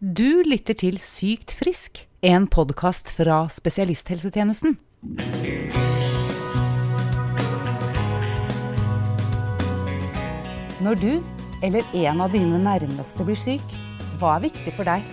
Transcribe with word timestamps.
Du 0.00 0.40
lytter 0.48 0.72
til 0.80 0.94
Sykt 0.96 1.52
frisk, 1.52 1.98
en 2.24 2.46
podkast 2.48 3.10
fra 3.12 3.42
spesialisthelsetjenesten. 3.52 4.78
Når 10.80 10.96
du 11.02 11.10
eller 11.60 11.84
en 11.92 12.24
av 12.24 12.32
dine 12.32 12.62
nærmeste 12.64 13.26
blir 13.28 13.36
syk, 13.36 13.76
hva 14.16 14.38
er 14.38 14.46
viktig 14.46 14.72
for 14.78 14.88
deg? 14.88 15.04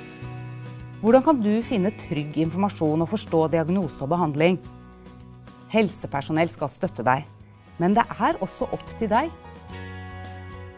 Hvordan 1.04 1.28
kan 1.28 1.44
du 1.44 1.52
finne 1.68 1.92
trygg 2.08 2.40
informasjon 2.46 3.04
og 3.04 3.12
forstå 3.12 3.44
diagnose 3.58 4.00
og 4.08 4.14
behandling? 4.16 4.56
Helsepersonell 5.76 6.56
skal 6.56 6.72
støtte 6.72 7.04
deg, 7.04 7.28
men 7.76 8.00
det 8.00 8.08
er 8.08 8.40
også 8.40 8.72
opp 8.72 8.88
til 8.96 9.12
deg. 9.12 9.36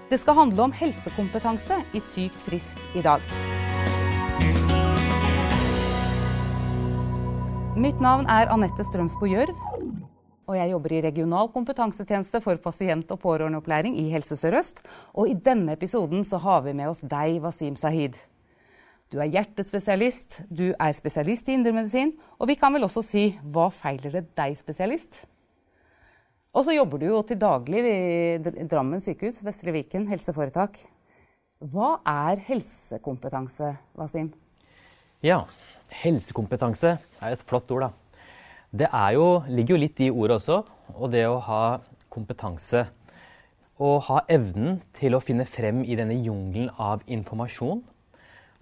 Det 0.10 0.18
skal 0.18 0.42
handle 0.42 0.66
om 0.66 0.74
helsekompetanse 0.74 1.84
i 1.94 2.02
Sykt 2.02 2.42
frisk 2.50 2.82
i 2.98 3.06
dag. 3.06 3.22
Mitt 7.80 8.02
navn 8.04 8.26
er 8.28 8.50
Anette 8.52 8.84
Strømsbo 8.84 9.28
Gjørv, 9.30 9.56
og 10.50 10.56
jeg 10.58 10.72
jobber 10.74 10.94
i 10.98 11.02
regional 11.06 11.48
kompetansetjeneste 11.54 12.42
for 12.44 12.60
pasient- 12.60 13.12
og 13.14 13.22
pårørendeopplæring 13.24 13.96
i 14.02 14.10
Helse 14.12 14.36
Sør-Øst. 14.36 14.82
Og 15.14 15.30
i 15.30 15.38
denne 15.38 15.78
episoden 15.78 16.26
så 16.28 16.42
har 16.44 16.66
vi 16.66 16.74
med 16.76 16.90
oss 16.90 17.00
deg, 17.00 17.38
Wasim 17.44 17.78
Sahid. 17.80 18.18
Du 19.10 19.18
er 19.24 19.32
hjertespesialist, 19.32 20.42
du 20.52 20.74
er 20.74 20.94
spesialist 20.94 21.48
i 21.50 21.56
indremedisin, 21.56 22.12
og 22.38 22.52
vi 22.52 22.58
kan 22.60 22.76
vel 22.76 22.86
også 22.86 23.06
si 23.06 23.24
hva 23.42 23.70
feiler 23.74 24.20
det 24.20 24.26
deg, 24.38 24.58
spesialist? 24.60 25.16
Og 26.54 26.66
så 26.66 26.76
jobber 26.76 27.00
du 27.00 27.08
jo 27.10 27.24
til 27.24 27.40
daglig 27.42 27.86
ved 27.86 28.54
Drammen 28.70 29.02
sykehus, 29.02 29.40
Vestre 29.46 29.74
Viken 29.74 30.10
helseforetak. 30.12 30.82
Hva 31.60 31.98
er 32.08 32.40
helsekompetanse, 32.48 33.74
Wasim? 34.00 34.30
Ja, 35.20 35.42
helsekompetanse 35.92 36.94
er 36.96 37.34
et 37.36 37.42
flott 37.44 37.68
ord, 37.76 37.84
da. 37.84 37.90
Det 38.72 38.88
jo, 39.12 39.26
ligger 39.44 39.76
jo 39.76 39.80
litt 39.82 40.00
i 40.00 40.08
ordet 40.08 40.38
også, 40.38 40.62
og 40.96 41.12
det 41.12 41.26
å 41.28 41.42
ha 41.44 41.82
kompetanse. 42.08 42.86
Å 43.76 43.90
ha 44.08 44.22
evnen 44.32 44.80
til 44.96 45.18
å 45.18 45.20
finne 45.20 45.44
frem 45.44 45.82
i 45.84 45.98
denne 46.00 46.16
jungelen 46.16 46.72
av 46.80 47.04
informasjon. 47.12 47.84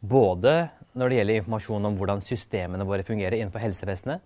Både 0.02 0.72
når 0.98 1.14
det 1.14 1.22
gjelder 1.22 1.42
informasjon 1.44 1.86
om 1.92 2.02
hvordan 2.02 2.26
systemene 2.26 2.90
våre 2.90 3.06
fungerer 3.06 3.38
innenfor 3.38 3.62
helsevesenet, 3.62 4.26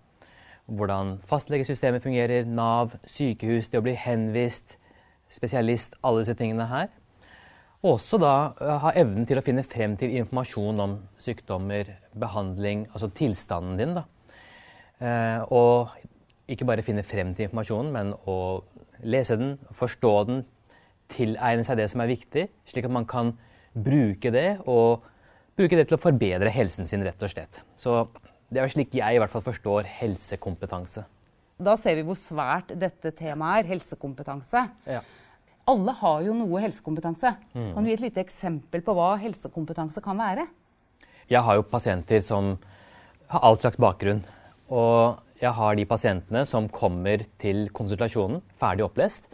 hvordan 0.64 1.18
fastlegesystemet 1.28 2.08
fungerer, 2.08 2.48
Nav, 2.48 2.96
sykehus, 3.04 3.68
det 3.68 3.82
å 3.82 3.84
bli 3.84 3.98
henvist, 4.00 4.78
spesialist, 5.28 5.92
alle 6.00 6.24
disse 6.24 6.40
tingene 6.40 6.70
her. 6.72 6.88
Og 7.82 7.96
også 7.96 8.18
da 8.22 8.32
eh, 8.62 8.76
ha 8.84 8.92
evnen 8.98 9.26
til 9.26 9.40
å 9.40 9.44
finne 9.44 9.64
frem 9.66 9.96
til 9.98 10.14
informasjon 10.20 10.82
om 10.84 10.96
sykdommer, 11.22 11.96
behandling, 12.18 12.86
altså 12.92 13.10
tilstanden 13.10 13.78
din. 13.80 13.94
da. 13.98 14.04
Eh, 15.02 15.40
og 15.50 15.90
ikke 16.52 16.66
bare 16.68 16.84
finne 16.86 17.02
frem 17.06 17.32
til 17.34 17.48
informasjonen, 17.48 17.92
men 17.94 18.12
å 18.30 18.36
lese 19.02 19.38
den, 19.38 19.56
forstå 19.74 20.12
den, 20.28 20.44
tilegne 21.12 21.64
seg 21.66 21.80
det 21.80 21.88
som 21.92 22.00
er 22.04 22.12
viktig, 22.12 22.46
slik 22.70 22.86
at 22.86 22.94
man 22.94 23.06
kan 23.08 23.34
bruke 23.74 24.30
det, 24.32 24.60
og 24.68 25.02
bruke 25.58 25.76
det 25.76 25.88
til 25.88 25.98
å 25.98 26.02
forbedre 26.02 26.52
helsen 26.54 26.88
sin, 26.88 27.02
rett 27.04 27.20
og 27.20 27.32
slett. 27.32 27.58
Så 27.76 28.04
det 28.52 28.62
er 28.62 28.70
slik 28.72 28.94
jeg 28.94 29.16
i 29.16 29.20
hvert 29.20 29.32
fall 29.32 29.44
forstår 29.44 29.88
helsekompetanse. 29.98 31.04
Da 31.62 31.74
ser 31.80 31.98
vi 31.98 32.06
hvor 32.06 32.18
svært 32.18 32.72
dette 32.78 33.12
temaet 33.16 33.62
er, 33.62 33.72
helsekompetanse. 33.74 34.64
Ja. 34.88 35.02
Alle 35.70 35.94
har 35.94 36.22
jo 36.26 36.34
noe 36.34 36.62
helsekompetanse. 36.64 37.34
Mm. 37.54 37.70
Kan 37.74 37.84
du 37.84 37.90
gi 37.90 37.96
et 37.96 38.04
lite 38.08 38.22
eksempel 38.24 38.82
på 38.82 38.94
hva 38.98 39.14
helsekompetanse 39.22 40.02
kan 40.02 40.18
være? 40.18 40.48
Jeg 41.30 41.42
har 41.46 41.58
jo 41.58 41.66
pasienter 41.68 42.22
som 42.24 42.56
har 43.30 43.46
all 43.46 43.58
slags 43.60 43.78
bakgrunn. 43.80 44.24
Og 44.72 45.20
jeg 45.42 45.54
har 45.58 45.78
de 45.78 45.86
pasientene 45.88 46.44
som 46.48 46.68
kommer 46.70 47.24
til 47.42 47.68
konsultasjonen 47.74 48.42
ferdig 48.60 48.86
opplest. 48.86 49.24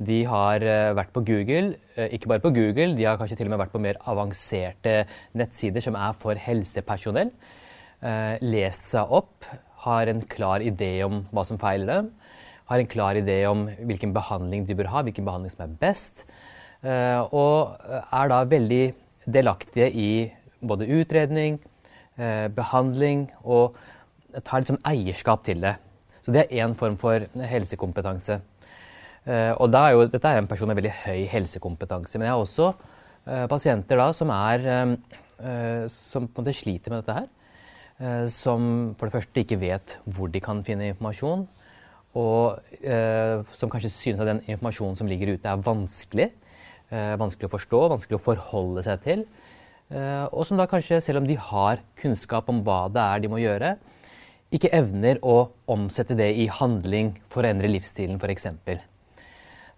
De 0.00 0.22
har 0.24 0.64
eh, 0.64 0.92
vært 0.96 1.12
på 1.12 1.22
Google, 1.28 1.74
eh, 1.96 2.08
ikke 2.16 2.30
bare 2.32 2.44
på 2.44 2.52
Google, 2.56 2.94
de 2.96 3.04
har 3.04 3.18
kanskje 3.20 3.36
til 3.36 3.50
og 3.50 3.52
med 3.52 3.60
vært 3.60 3.74
på 3.74 3.82
mer 3.84 3.98
avanserte 4.08 4.94
nettsider 5.36 5.84
som 5.84 5.98
er 6.00 6.14
for 6.22 6.40
helsepersonell 6.40 7.28
eh, 7.28 8.40
lest 8.40 8.88
seg 8.88 9.12
opp, 9.12 9.44
har 9.84 10.08
en 10.08 10.22
klar 10.24 10.64
idé 10.64 11.02
om 11.04 11.20
hva 11.28 11.44
som 11.48 11.60
feiler 11.60 11.92
dem, 11.92 12.08
har 12.70 12.80
en 12.80 12.90
klar 12.90 13.18
idé 13.18 13.42
om 13.50 13.66
hvilken 13.66 14.14
behandling 14.14 14.66
de 14.68 14.76
bør 14.78 14.90
ha, 14.92 15.02
hvilken 15.06 15.26
behandling 15.26 15.52
som 15.52 15.64
er 15.66 15.76
best, 15.80 16.24
eh, 16.82 17.20
og 17.34 17.76
er 18.00 18.30
da 18.32 18.42
veldig 18.48 18.84
delaktige 19.26 19.90
i 19.90 20.10
både 20.60 20.88
utredning, 21.00 21.58
eh, 22.18 22.46
behandling 22.54 23.28
og 23.44 23.76
tar 24.46 24.64
sånn 24.64 24.80
eierskap 24.86 25.44
til 25.44 25.60
det. 25.64 25.74
Så 26.24 26.32
det 26.32 26.46
er 26.46 26.62
én 26.62 26.76
form 26.78 26.96
for 27.00 27.26
helsekompetanse. 27.34 28.40
Og 29.30 29.74
er 29.74 29.90
jo, 29.92 30.06
dette 30.08 30.28
er 30.28 30.38
en 30.38 30.46
person 30.48 30.68
med 30.68 30.78
veldig 30.78 30.92
høy 31.04 31.26
helsekompetanse. 31.28 32.18
Men 32.18 32.26
jeg 32.26 32.32
har 32.32 32.40
også 32.40 33.46
pasienter 33.48 33.98
da 34.00 34.06
som, 34.16 34.30
er, 34.30 34.96
som 35.92 36.28
på 36.28 36.40
en 36.40 36.46
måte 36.46 36.56
sliter 36.56 36.92
med 36.92 37.02
dette 37.02 37.16
her. 37.18 37.26
Eh, 38.00 38.26
som 38.32 38.94
for 38.96 39.08
det 39.08 39.18
første 39.18 39.42
ikke 39.42 39.60
vet 39.60 39.98
hvor 40.08 40.30
de 40.32 40.40
kan 40.40 40.62
finne 40.64 40.88
informasjon, 40.88 41.44
og 42.18 42.58
eh, 42.82 43.42
som 43.54 43.70
kanskje 43.70 43.92
synes 43.94 44.22
at 44.22 44.30
den 44.30 44.42
informasjonen 44.48 44.98
som 44.98 45.10
ligger 45.10 45.36
ute, 45.36 45.46
er 45.46 45.62
vanskelig. 45.62 46.30
Eh, 46.90 47.14
vanskelig 47.20 47.46
å 47.46 47.54
forstå, 47.54 47.84
vanskelig 47.92 48.18
å 48.18 48.24
forholde 48.24 48.82
seg 48.86 49.04
til. 49.04 49.24
Eh, 49.90 50.26
og 50.30 50.42
som 50.46 50.58
da 50.58 50.66
kanskje, 50.70 50.98
selv 51.04 51.22
om 51.22 51.28
de 51.28 51.38
har 51.38 51.84
kunnskap 52.00 52.50
om 52.50 52.64
hva 52.66 52.84
det 52.90 53.04
er 53.04 53.22
de 53.22 53.30
må 53.30 53.38
gjøre, 53.42 53.76
ikke 54.50 54.72
evner 54.74 55.20
å 55.22 55.52
omsette 55.70 56.16
det 56.18 56.32
i 56.42 56.48
handling 56.50 57.14
for 57.30 57.46
å 57.46 57.52
endre 57.52 57.70
livsstilen, 57.70 58.18
f.eks. 58.18 58.48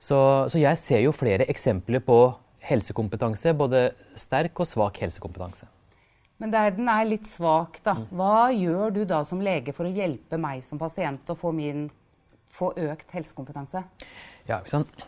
Så, 0.02 0.18
så 0.48 0.58
jeg 0.58 0.80
ser 0.80 1.04
jo 1.04 1.12
flere 1.14 1.44
eksempler 1.52 2.00
på 2.02 2.18
helsekompetanse, 2.64 3.52
både 3.58 3.90
sterk 4.18 4.62
og 4.62 4.68
svak 4.70 5.02
helsekompetanse. 5.04 5.68
Men 6.42 6.50
der 6.50 6.72
den 6.74 6.88
er 6.90 7.04
litt 7.06 7.28
svak, 7.30 7.76
da. 7.84 7.94
Mm. 7.94 8.06
Hva 8.18 8.38
gjør 8.50 8.94
du 8.96 9.02
da 9.06 9.20
som 9.28 9.42
lege 9.44 9.74
for 9.76 9.86
å 9.86 9.92
hjelpe 9.94 10.40
meg 10.40 10.64
som 10.66 10.80
pasient 10.80 11.28
å 11.30 11.36
få, 11.38 11.52
min, 11.54 11.84
få 12.52 12.72
økt 12.76 13.14
helsekompetanse? 13.16 13.82
Ja, 14.48 14.60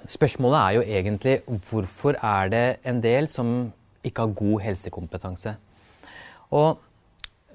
Spørsmålet 0.08 0.58
er 0.58 0.76
jo 0.76 0.82
egentlig 0.82 1.36
hvorfor 1.68 2.16
er 2.22 2.50
det 2.52 2.66
en 2.86 3.02
del 3.02 3.28
som 3.28 3.72
ikke 4.04 4.26
har 4.26 4.36
god 4.38 4.60
helsekompetanse? 4.64 5.56
Og 6.54 6.80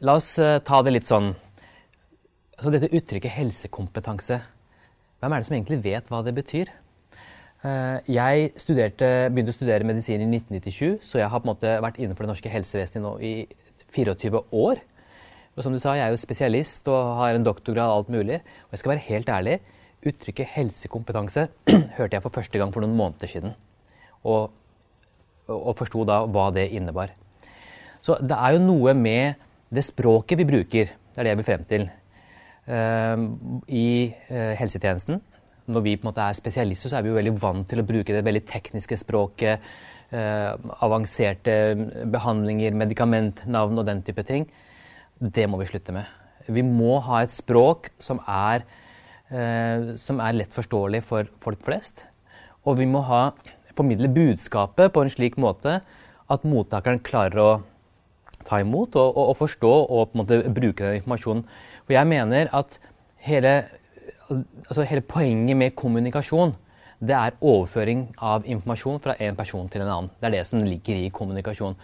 la 0.02 0.16
oss 0.20 0.34
uh, 0.40 0.60
ta 0.66 0.82
det 0.84 0.96
litt 0.96 1.10
sånn 1.10 1.34
Så 2.60 2.72
dette 2.74 2.92
uttrykket 2.92 3.32
helsekompetanse, 3.32 4.42
hvem 5.20 5.32
er 5.32 5.40
det 5.40 5.48
som 5.48 5.56
egentlig 5.56 5.78
vet 5.84 6.10
hva 6.12 6.20
det 6.26 6.34
betyr? 6.36 6.72
Jeg 7.64 8.52
jeg 8.56 8.94
begynte 9.32 9.52
å 9.52 9.56
studere 9.56 9.88
medisin 9.88 10.20
i 10.24 10.28
1997, 10.28 11.00
så 11.04 11.20
jeg 11.20 11.30
har 11.32 11.40
på 11.40 11.48
en 11.48 11.52
måte 11.54 11.72
vært 11.84 12.00
innenfor 12.00 12.24
det 12.24 12.32
norske 12.34 12.52
helsevesenet 12.52 13.04
nå 13.04 13.14
i 13.24 13.34
24 13.96 14.44
år. 14.52 14.80
Og 15.56 15.66
som 15.66 15.74
du 15.76 15.80
sa, 15.80 15.96
jeg 15.98 16.06
er 16.06 16.14
jo 16.14 16.22
spesialist 16.22 16.88
og 16.88 17.18
har 17.20 17.36
en 17.36 17.44
doktorgrad 17.44 17.92
og 17.92 17.98
alt 17.98 18.14
mulig. 18.14 18.40
Og 18.40 18.76
jeg 18.76 18.80
skal 18.80 18.94
være 18.94 19.08
helt 19.10 19.32
ærlig, 19.36 19.58
uttrykket 20.06 20.54
helsekompetanse 20.56 21.48
hørte 21.98 22.16
jeg 22.16 22.24
for 22.24 22.36
første 22.36 22.62
gang 22.62 22.74
for 22.74 22.86
noen 22.86 22.98
måneder 22.98 23.32
siden. 23.32 23.56
Og, 24.24 24.52
og 25.48 25.74
forsto 25.80 26.06
da 26.08 26.22
hva 26.28 26.50
det 26.56 26.70
innebar. 26.76 27.16
Så 28.02 28.18
det 28.24 28.36
er 28.36 28.56
jo 28.56 28.64
noe 28.64 28.96
med 28.96 29.40
det 29.70 29.84
språket 29.86 30.40
vi 30.40 30.48
bruker, 30.50 30.94
det 31.14 31.20
er 31.20 31.28
det 31.28 31.34
jeg 31.34 31.40
vil 31.42 31.50
frem 31.50 31.66
til, 31.70 31.84
uh, 32.72 33.26
i 33.68 33.90
uh, 34.32 34.54
helsetjenesten. 34.58 35.20
Når 35.70 35.86
vi 35.86 35.96
på 35.98 36.08
en 36.08 36.10
måte 36.10 36.26
er 36.26 36.38
spesialister, 36.38 36.90
så 36.90 36.98
er 36.98 37.06
vi 37.06 37.12
jo 37.12 37.18
veldig 37.20 37.36
vant 37.42 37.68
til 37.70 37.82
å 37.84 37.86
bruke 37.86 38.16
det 38.16 38.26
veldig 38.26 38.42
tekniske 38.50 38.98
språket 38.98 39.68
eh, 40.10 40.54
avanserte 40.82 41.56
behandlinger, 42.10 42.74
medikamentnavn 42.78 43.78
og 43.82 43.86
den 43.86 44.02
type 44.06 44.24
ting. 44.26 44.48
Det 45.20 45.46
må 45.50 45.60
vi 45.62 45.70
slutte 45.70 45.94
med. 45.96 46.10
Vi 46.50 46.64
må 46.66 46.98
ha 47.06 47.22
et 47.24 47.36
språk 47.36 47.92
som 48.02 48.22
er, 48.26 48.64
eh, 48.64 48.89
som 49.30 50.22
er 50.26 50.38
lett 50.40 50.54
forståelig 50.56 51.04
for 51.06 51.28
folk 51.44 51.60
flest. 51.62 52.02
Og 52.66 52.80
vi 52.80 52.88
må 52.90 53.04
ha, 53.06 53.30
formidle 53.78 54.10
budskapet 54.12 54.92
på 54.94 55.04
en 55.06 55.12
slik 55.14 55.38
måte 55.40 55.80
at 56.30 56.48
mottakeren 56.48 57.02
klarer 57.06 57.42
å 57.42 57.50
ta 58.48 58.60
imot 58.64 58.96
og, 58.98 59.10
og, 59.14 59.32
og 59.32 59.38
forstå 59.40 59.72
og 59.72 60.10
på 60.10 60.18
en 60.18 60.24
måte 60.24 60.40
bruke 60.56 60.86
den 60.86 61.02
informasjonen. 61.02 61.46
For 61.86 61.96
jeg 61.96 62.10
mener 62.10 62.50
at 62.56 62.80
hele, 63.26 63.54
altså 64.30 64.88
hele 64.88 65.06
poenget 65.06 65.58
med 65.58 65.78
kommunikasjon 65.80 66.56
det 67.00 67.16
er 67.16 67.38
overføring 67.40 68.10
av 68.20 68.44
informasjon 68.44 69.00
fra 69.04 69.16
en 69.24 69.38
person 69.38 69.70
til 69.72 69.86
en 69.86 69.92
annen. 69.94 70.12
Det 70.20 70.28
er 70.28 70.36
det 70.36 70.48
som 70.50 70.66
ligger 70.66 71.00
i 71.00 71.12
kommunikasjon. 71.16 71.78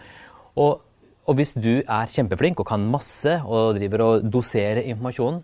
Og, 0.60 0.82
og 1.24 1.38
hvis 1.38 1.54
du 1.56 1.80
er 1.80 2.12
kjempeflink 2.12 2.60
og 2.60 2.68
kan 2.68 2.84
masse 2.92 3.38
og 3.46 3.78
driver 3.78 4.04
og 4.04 4.26
doserer 4.32 4.84
informasjonen, 4.84 5.40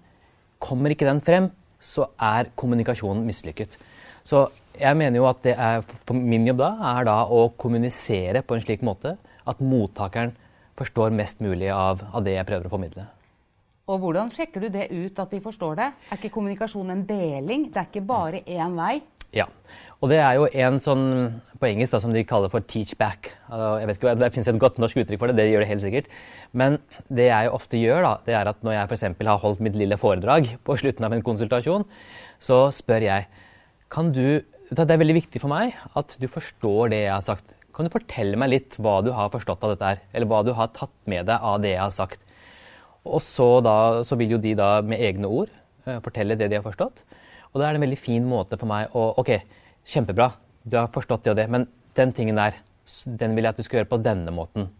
kommer 0.62 0.92
ikke 0.92 1.08
den 1.08 1.22
frem, 1.24 1.48
så 1.82 2.08
er 2.20 2.52
kommunikasjonen 2.58 3.24
mislykket. 3.26 3.76
Så 4.24 4.46
jeg 4.78 4.96
mener 4.96 5.18
jo 5.18 5.26
at 5.28 5.42
det 5.44 5.54
er, 5.58 5.82
min 6.14 6.46
jobb 6.46 6.62
da 6.62 6.70
er 6.94 7.08
da 7.08 7.16
å 7.26 7.48
kommunisere 7.58 8.44
på 8.46 8.56
en 8.56 8.62
slik 8.64 8.84
måte 8.86 9.16
at 9.48 9.60
mottakeren 9.60 10.32
forstår 10.78 11.12
mest 11.14 11.42
mulig 11.42 11.68
av, 11.74 12.00
av 12.14 12.24
det 12.24 12.36
jeg 12.38 12.48
prøver 12.48 12.68
å 12.68 12.72
formidle. 12.72 13.08
Og 13.90 13.98
hvordan 13.98 14.30
sjekker 14.32 14.62
du 14.62 14.68
det 14.72 14.86
ut 14.94 15.18
at 15.18 15.32
de 15.34 15.40
forstår 15.42 15.74
det? 15.80 15.88
Er 16.08 16.20
ikke 16.20 16.32
kommunikasjon 16.36 16.94
en 16.94 17.02
deling? 17.06 17.66
Det 17.72 17.80
er 17.82 17.88
ikke 17.90 18.04
bare 18.06 18.44
én 18.46 18.78
vei? 18.78 18.94
Ja. 19.34 19.48
Og 20.02 20.10
det 20.10 20.18
er 20.18 20.34
jo 20.34 20.48
en 20.50 20.80
sånn 20.82 21.04
på 21.62 21.68
engelsk 21.68 21.94
da, 21.94 22.00
som 22.02 22.10
de 22.10 22.24
kaller 22.26 22.50
for 22.50 22.60
'teach 22.60 22.96
back'. 22.98 23.30
Jeg 23.78 23.86
vet 23.86 23.96
ikke, 23.98 24.18
Det 24.18 24.32
finnes 24.34 24.48
et 24.48 24.58
godt 24.58 24.78
norsk 24.82 24.96
uttrykk 24.98 25.18
for 25.18 25.28
det, 25.28 25.36
det 25.36 25.52
gjør 25.52 25.62
det 25.62 25.68
helt 25.68 25.82
sikkert. 25.82 26.06
Men 26.52 26.78
det 27.08 27.30
jeg 27.30 27.50
ofte 27.50 27.78
gjør, 27.78 28.02
da, 28.02 28.14
det 28.26 28.34
er 28.34 28.48
at 28.50 28.62
når 28.64 28.72
jeg 28.72 28.88
f.eks. 28.90 29.26
har 29.26 29.38
holdt 29.38 29.60
mitt 29.60 29.76
lille 29.76 29.96
foredrag 29.96 30.58
på 30.64 30.76
slutten 30.76 31.04
av 31.04 31.12
en 31.12 31.22
konsultasjon, 31.22 31.84
så 32.40 32.72
spør 32.74 33.02
jeg 33.02 33.26
kan 33.90 34.10
du, 34.10 34.42
Det 34.72 34.90
er 34.90 34.96
veldig 34.96 35.22
viktig 35.22 35.40
for 35.40 35.52
meg 35.52 35.74
at 35.94 36.16
du 36.18 36.26
forstår 36.26 36.90
det 36.90 37.04
jeg 37.04 37.12
har 37.12 37.20
sagt. 37.20 37.54
Kan 37.76 37.84
du 37.84 37.90
fortelle 37.90 38.36
meg 38.36 38.48
litt 38.50 38.76
hva 38.80 39.04
du 39.04 39.12
har 39.12 39.28
forstått 39.28 39.62
av 39.62 39.70
dette 39.76 39.84
her? 39.84 39.98
Eller 40.14 40.26
hva 40.26 40.42
du 40.42 40.52
har 40.52 40.68
tatt 40.72 40.94
med 41.04 41.26
deg 41.26 41.38
av 41.38 41.60
det 41.60 41.76
jeg 41.76 41.82
har 41.82 41.92
sagt? 41.92 42.18
Og 43.04 43.20
så, 43.20 43.60
da, 43.60 44.02
så 44.02 44.16
vil 44.16 44.32
jo 44.32 44.38
de 44.38 44.54
da 44.54 44.80
med 44.80 44.98
egne 44.98 45.28
ord 45.28 45.52
uh, 45.86 46.00
fortelle 46.00 46.38
det 46.40 46.48
de 46.48 46.56
har 46.56 46.64
forstått. 46.64 47.04
Og 47.52 47.60
da 47.60 47.68
er 47.68 47.74
det 47.74 47.82
en 47.82 47.86
veldig 47.86 48.00
fin 48.00 48.24
måte 48.24 48.56
for 48.56 48.66
meg 48.66 48.88
å 48.96 49.12
OK, 49.20 49.36
kjempebra, 49.88 50.32
du 50.64 50.78
har 50.78 50.92
forstått 50.94 51.24
det 51.26 51.34
og 51.34 51.40
det, 51.40 51.48
men 51.50 51.66
den 51.98 52.14
tingen 52.16 52.38
der, 52.38 52.60
den 53.06 53.36
vil 53.36 53.46
jeg 53.46 53.54
at 53.54 53.58
du 53.60 53.66
skal 53.66 53.80
gjøre 53.80 53.92
på 53.92 54.02
denne 54.04 54.34
måten. 54.34 54.70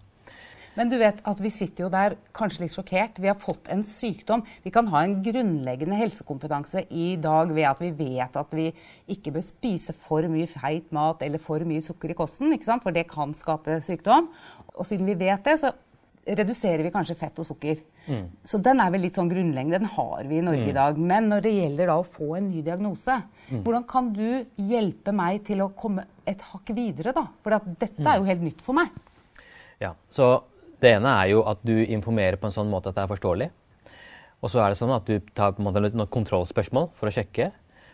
Men 0.72 0.88
du 0.88 0.94
vet 0.96 1.18
at 1.28 1.40
vi 1.44 1.50
sitter 1.52 1.84
jo 1.84 1.90
der 1.92 2.14
kanskje 2.36 2.62
litt 2.62 2.72
sjokkert. 2.72 3.18
Vi 3.20 3.28
har 3.28 3.36
fått 3.36 3.68
en 3.72 3.82
sykdom. 3.84 4.40
Vi 4.64 4.72
kan 4.72 4.86
ha 4.88 5.02
en 5.04 5.18
grunnleggende 5.24 5.98
helsekompetanse 6.00 6.86
i 6.88 7.10
dag 7.20 7.52
ved 7.52 7.68
at 7.68 7.82
vi 7.82 7.90
vet 7.98 8.38
at 8.40 8.56
vi 8.56 8.70
ikke 9.12 9.34
bør 9.34 9.44
spise 9.44 9.92
for 10.06 10.24
mye 10.32 10.48
feit 10.48 10.88
mat 10.96 11.20
eller 11.26 11.42
for 11.42 11.60
mye 11.68 11.84
sukker 11.84 12.14
i 12.14 12.16
kosten, 12.16 12.56
for 12.56 12.90
det 12.96 13.04
kan 13.10 13.36
skape 13.36 13.82
sykdom. 13.84 14.30
Og 14.72 14.88
siden 14.88 15.10
vi 15.10 15.18
vet 15.26 15.44
det, 15.44 15.58
så 15.60 15.74
reduserer 16.26 16.84
vi 16.86 16.92
kanskje 16.94 17.16
fett 17.18 17.38
og 17.42 17.46
sukker. 17.46 17.80
Mm. 18.06 18.26
Så 18.46 18.60
den 18.62 18.80
er 18.82 18.92
vel 18.94 19.02
litt 19.06 19.18
sånn 19.18 19.30
grunnleggende. 19.30 19.80
Den 19.82 19.90
har 19.96 20.28
vi 20.28 20.38
i 20.38 20.44
Norge 20.44 20.62
mm. 20.62 20.70
i 20.70 20.76
dag. 20.76 21.00
Men 21.12 21.28
når 21.32 21.44
det 21.46 21.54
gjelder 21.56 21.90
da 21.90 21.96
å 21.98 22.06
få 22.06 22.28
en 22.38 22.50
ny 22.50 22.62
diagnose, 22.66 23.16
mm. 23.48 23.62
hvordan 23.64 23.86
kan 23.90 24.12
du 24.14 24.28
hjelpe 24.70 25.14
meg 25.16 25.42
til 25.48 25.64
å 25.64 25.72
komme 25.78 26.06
et 26.28 26.42
hakk 26.52 26.70
videre, 26.76 27.14
da? 27.16 27.26
For 27.42 27.58
dette 27.72 28.04
er 28.04 28.20
jo 28.20 28.26
mm. 28.26 28.30
helt 28.30 28.46
nytt 28.46 28.62
for 28.62 28.78
meg. 28.78 28.94
Ja, 29.82 29.96
så 30.14 30.34
det 30.82 30.94
ene 30.96 31.16
er 31.22 31.32
jo 31.32 31.42
at 31.50 31.62
du 31.66 31.74
informerer 31.82 32.38
på 32.38 32.48
en 32.48 32.54
sånn 32.54 32.70
måte 32.70 32.92
at 32.92 32.98
det 32.98 33.04
er 33.04 33.10
forståelig. 33.10 33.50
Og 34.42 34.50
så 34.50 34.62
er 34.62 34.72
det 34.72 34.78
sånn 34.78 34.94
at 34.94 35.06
du 35.06 35.18
tar 35.34 35.54
på 35.54 35.62
en 35.62 35.68
måte 35.68 35.82
noen 35.82 36.10
kontrollspørsmål 36.10 36.90
for 36.98 37.10
å 37.10 37.14
sjekke. 37.14 37.52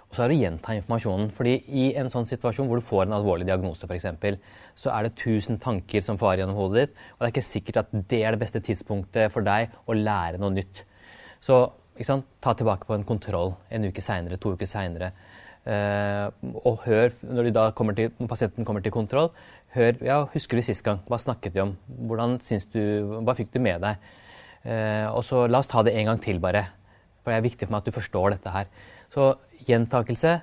Og 0.08 0.16
så 0.16 0.24
er 0.24 0.30
det 0.30 0.38
å 0.38 0.42
gjenta 0.42 0.74
informasjonen. 0.78 1.30
fordi 1.36 1.54
i 1.68 1.88
en 2.00 2.08
sånn 2.08 2.26
situasjon 2.26 2.68
hvor 2.68 2.80
du 2.80 2.84
får 2.84 3.04
en 3.04 3.16
alvorlig 3.18 3.46
diagnose, 3.46 3.84
f.eks., 3.84 4.38
så 4.78 4.92
er 4.94 5.04
det 5.04 5.18
tusen 5.20 5.58
tanker 5.60 6.04
som 6.04 6.18
farer 6.18 6.42
gjennom 6.42 6.56
hodet 6.56 6.86
ditt, 6.86 7.02
og 7.12 7.20
det 7.20 7.26
er 7.26 7.34
ikke 7.34 7.50
sikkert 7.50 7.80
at 7.82 7.90
det 7.92 8.22
er 8.22 8.32
det 8.32 8.40
beste 8.40 8.62
tidspunktet 8.64 9.34
for 9.34 9.44
deg 9.44 9.74
å 9.86 9.96
lære 9.96 10.40
noe 10.40 10.54
nytt. 10.54 10.84
Så 11.44 11.66
ta 12.40 12.54
tilbake 12.54 12.86
på 12.86 12.94
en 12.94 13.04
kontroll 13.04 13.56
en 13.70 13.84
uke 13.84 14.00
seinere, 14.00 14.38
to 14.38 14.54
uker 14.54 14.70
seinere. 14.70 15.12
Uh, 15.68 16.30
og 16.64 16.84
hør, 16.86 17.12
når, 17.26 17.50
kommer 17.76 17.92
til, 17.92 18.12
når, 18.16 18.28
pasienten 18.30 18.64
kommer 18.64 18.80
til 18.80 18.94
kontroll, 18.94 19.28
hør 19.74 19.98
ja, 20.00 20.22
husker 20.32 20.56
du 20.56 20.64
sist 20.64 20.84
gang? 20.86 21.02
Hva 21.10 21.18
snakket 21.20 21.52
vi 21.52 21.60
om? 21.60 21.74
Hvordan 22.08 22.38
du, 22.72 22.80
hva 23.26 23.34
fikk 23.36 23.52
du 23.52 23.60
med 23.60 23.82
deg? 23.84 23.98
Uh, 24.64 25.12
og 25.12 25.20
så 25.26 25.44
La 25.50 25.60
oss 25.60 25.68
ta 25.68 25.82
det 25.84 25.92
en 25.98 26.08
gang 26.08 26.22
til, 26.22 26.40
bare. 26.40 26.64
For 27.22 27.32
det 27.32 27.38
er 27.38 27.48
viktig 27.48 27.66
for 27.66 27.74
meg 27.74 27.82
at 27.82 27.90
du 27.90 27.96
forstår 27.96 28.34
dette 28.36 28.54
her. 28.54 28.70
Så 29.14 29.32
gjentakelse 29.68 30.34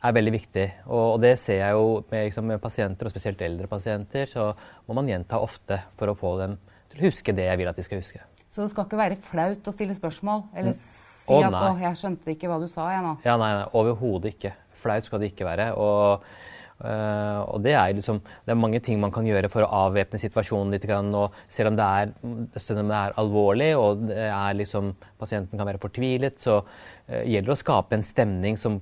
er 0.00 0.16
veldig 0.16 0.32
viktig. 0.32 0.66
Og, 0.88 1.20
det 1.22 1.34
ser 1.40 1.60
jeg 1.60 1.76
jo 1.76 2.00
med, 2.10 2.26
liksom, 2.30 2.48
med, 2.48 2.60
pasienter, 2.62 3.08
og 3.08 3.14
spesielt 3.14 3.42
eldre 3.44 3.68
pasienter. 3.70 4.28
Så 4.30 4.50
må 4.88 4.96
man 4.96 5.10
gjenta 5.10 5.40
ofte 5.42 5.82
for 5.98 6.12
å 6.12 6.16
få 6.18 6.36
dem 6.40 6.56
til 6.90 7.02
å 7.02 7.08
huske 7.08 7.34
det 7.36 7.48
jeg 7.50 7.60
vil 7.60 7.70
at 7.70 7.78
de 7.78 7.86
skal 7.86 8.02
huske. 8.02 8.22
Så 8.50 8.64
det 8.64 8.72
skal 8.72 8.88
ikke 8.88 8.98
være 8.98 9.20
flaut 9.30 9.68
å 9.68 9.74
stille 9.74 9.94
spørsmål? 9.94 10.48
Eller 10.58 10.74
si 10.74 11.36
at 11.36 11.54
'Å, 11.54 11.78
jeg 11.78 11.98
skjønte 12.00 12.32
ikke 12.32 12.48
hva 12.50 12.58
du 12.58 12.66
sa', 12.66 12.90
jeg 12.90 13.02
nå. 13.04 13.12
Ja, 13.24 13.36
nei, 13.36 13.52
nei 13.54 13.66
overhodet 13.78 14.34
ikke. 14.34 14.54
Flaut 14.74 15.06
skal 15.06 15.20
det 15.20 15.30
ikke 15.30 15.46
være. 15.46 15.74
og 15.76 16.24
Uh, 16.80 17.44
og 17.44 17.60
det 17.64 17.74
er, 17.76 17.92
liksom, 17.96 18.22
det 18.46 18.54
er 18.54 18.60
mange 18.60 18.80
ting 18.84 19.00
man 19.02 19.12
kan 19.12 19.26
gjøre 19.28 19.50
for 19.52 19.66
å 19.66 19.72
avvæpne 19.86 20.20
situasjonen 20.22 20.72
litt. 20.74 20.86
Og 20.90 21.36
selv 21.52 21.72
om 21.72 21.80
det 21.80 21.90
er, 22.00 22.14
om 22.24 22.48
det 22.54 23.02
er 23.02 23.18
alvorlig 23.20 23.70
og 23.76 24.08
er 24.14 24.56
liksom, 24.58 24.94
pasienten 25.20 25.60
kan 25.60 25.68
være 25.68 25.82
fortvilet, 25.82 26.40
så 26.40 26.62
uh, 26.62 27.22
gjelder 27.22 27.52
det 27.52 27.56
å 27.58 27.62
skape 27.64 27.98
en 27.98 28.06
stemning 28.06 28.60
som 28.60 28.80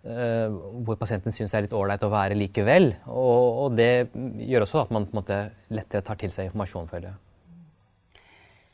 Uh, 0.00 0.48
hvor 0.80 0.96
pasienten 0.96 1.28
syns 1.28 1.52
det 1.52 1.58
er 1.58 1.64
litt 1.66 1.74
ålreit 1.76 2.04
å 2.06 2.08
være 2.08 2.38
likevel. 2.38 2.86
Og, 3.04 3.58
og, 3.66 3.74
det 3.76 4.08
gjør 4.48 4.64
også 4.64 4.86
at 4.86 4.94
man 4.96 5.04
på 5.04 5.12
en 5.12 5.20
måte 5.20 5.40
lettere 5.76 6.00
tar 6.06 6.16
til 6.22 6.32
seg 6.32 6.48
informasjon. 6.48 6.88
føler 6.88 7.10
jeg. 7.10 7.18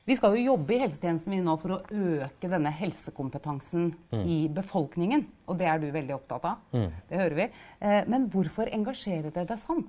Vi 0.07 0.15
skal 0.15 0.37
jo 0.37 0.53
jobbe 0.53 0.77
i 0.77 0.81
helsetjenesten 0.85 1.35
min 1.35 1.45
nå 1.47 1.57
for 1.59 1.77
å 1.77 1.81
øke 1.91 2.51
denne 2.51 2.71
helsekompetansen 2.71 3.89
mm. 4.15 4.23
i 4.23 4.39
befolkningen. 4.55 5.27
Og 5.51 5.59
det 5.59 5.67
er 5.71 5.83
du 5.83 5.89
veldig 5.91 6.15
opptatt 6.15 6.47
av. 6.47 6.61
Mm. 6.77 6.91
Det 7.11 7.21
hører 7.23 7.39
vi. 7.41 7.49
Uh, 7.83 8.03
men 8.13 8.29
hvorfor 8.31 8.71
engasjerer 8.71 9.35
det 9.35 9.49
deg 9.51 9.63
sånn? 9.65 9.83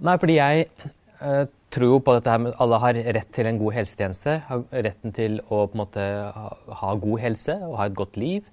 Nei, 0.00 0.14
fordi 0.22 0.38
jeg 0.38 0.68
tror 0.80 1.56
tror 1.70 2.00
på 2.02 2.14
dette 2.16 2.32
her 2.32 2.42
med 2.42 2.54
alle 2.62 2.78
har 2.82 2.98
rett 3.16 3.32
til 3.34 3.48
en 3.48 3.58
god 3.60 3.76
helsetjeneste. 3.78 4.36
Har 4.48 4.62
retten 4.86 5.14
til 5.16 5.38
å 5.46 5.64
på 5.68 5.76
en 5.76 5.82
måte 5.82 6.04
ha, 6.34 6.52
ha 6.82 6.92
god 7.00 7.22
helse 7.22 7.56
og 7.66 7.76
ha 7.80 7.88
et 7.88 7.96
godt 7.98 8.18
liv. 8.20 8.46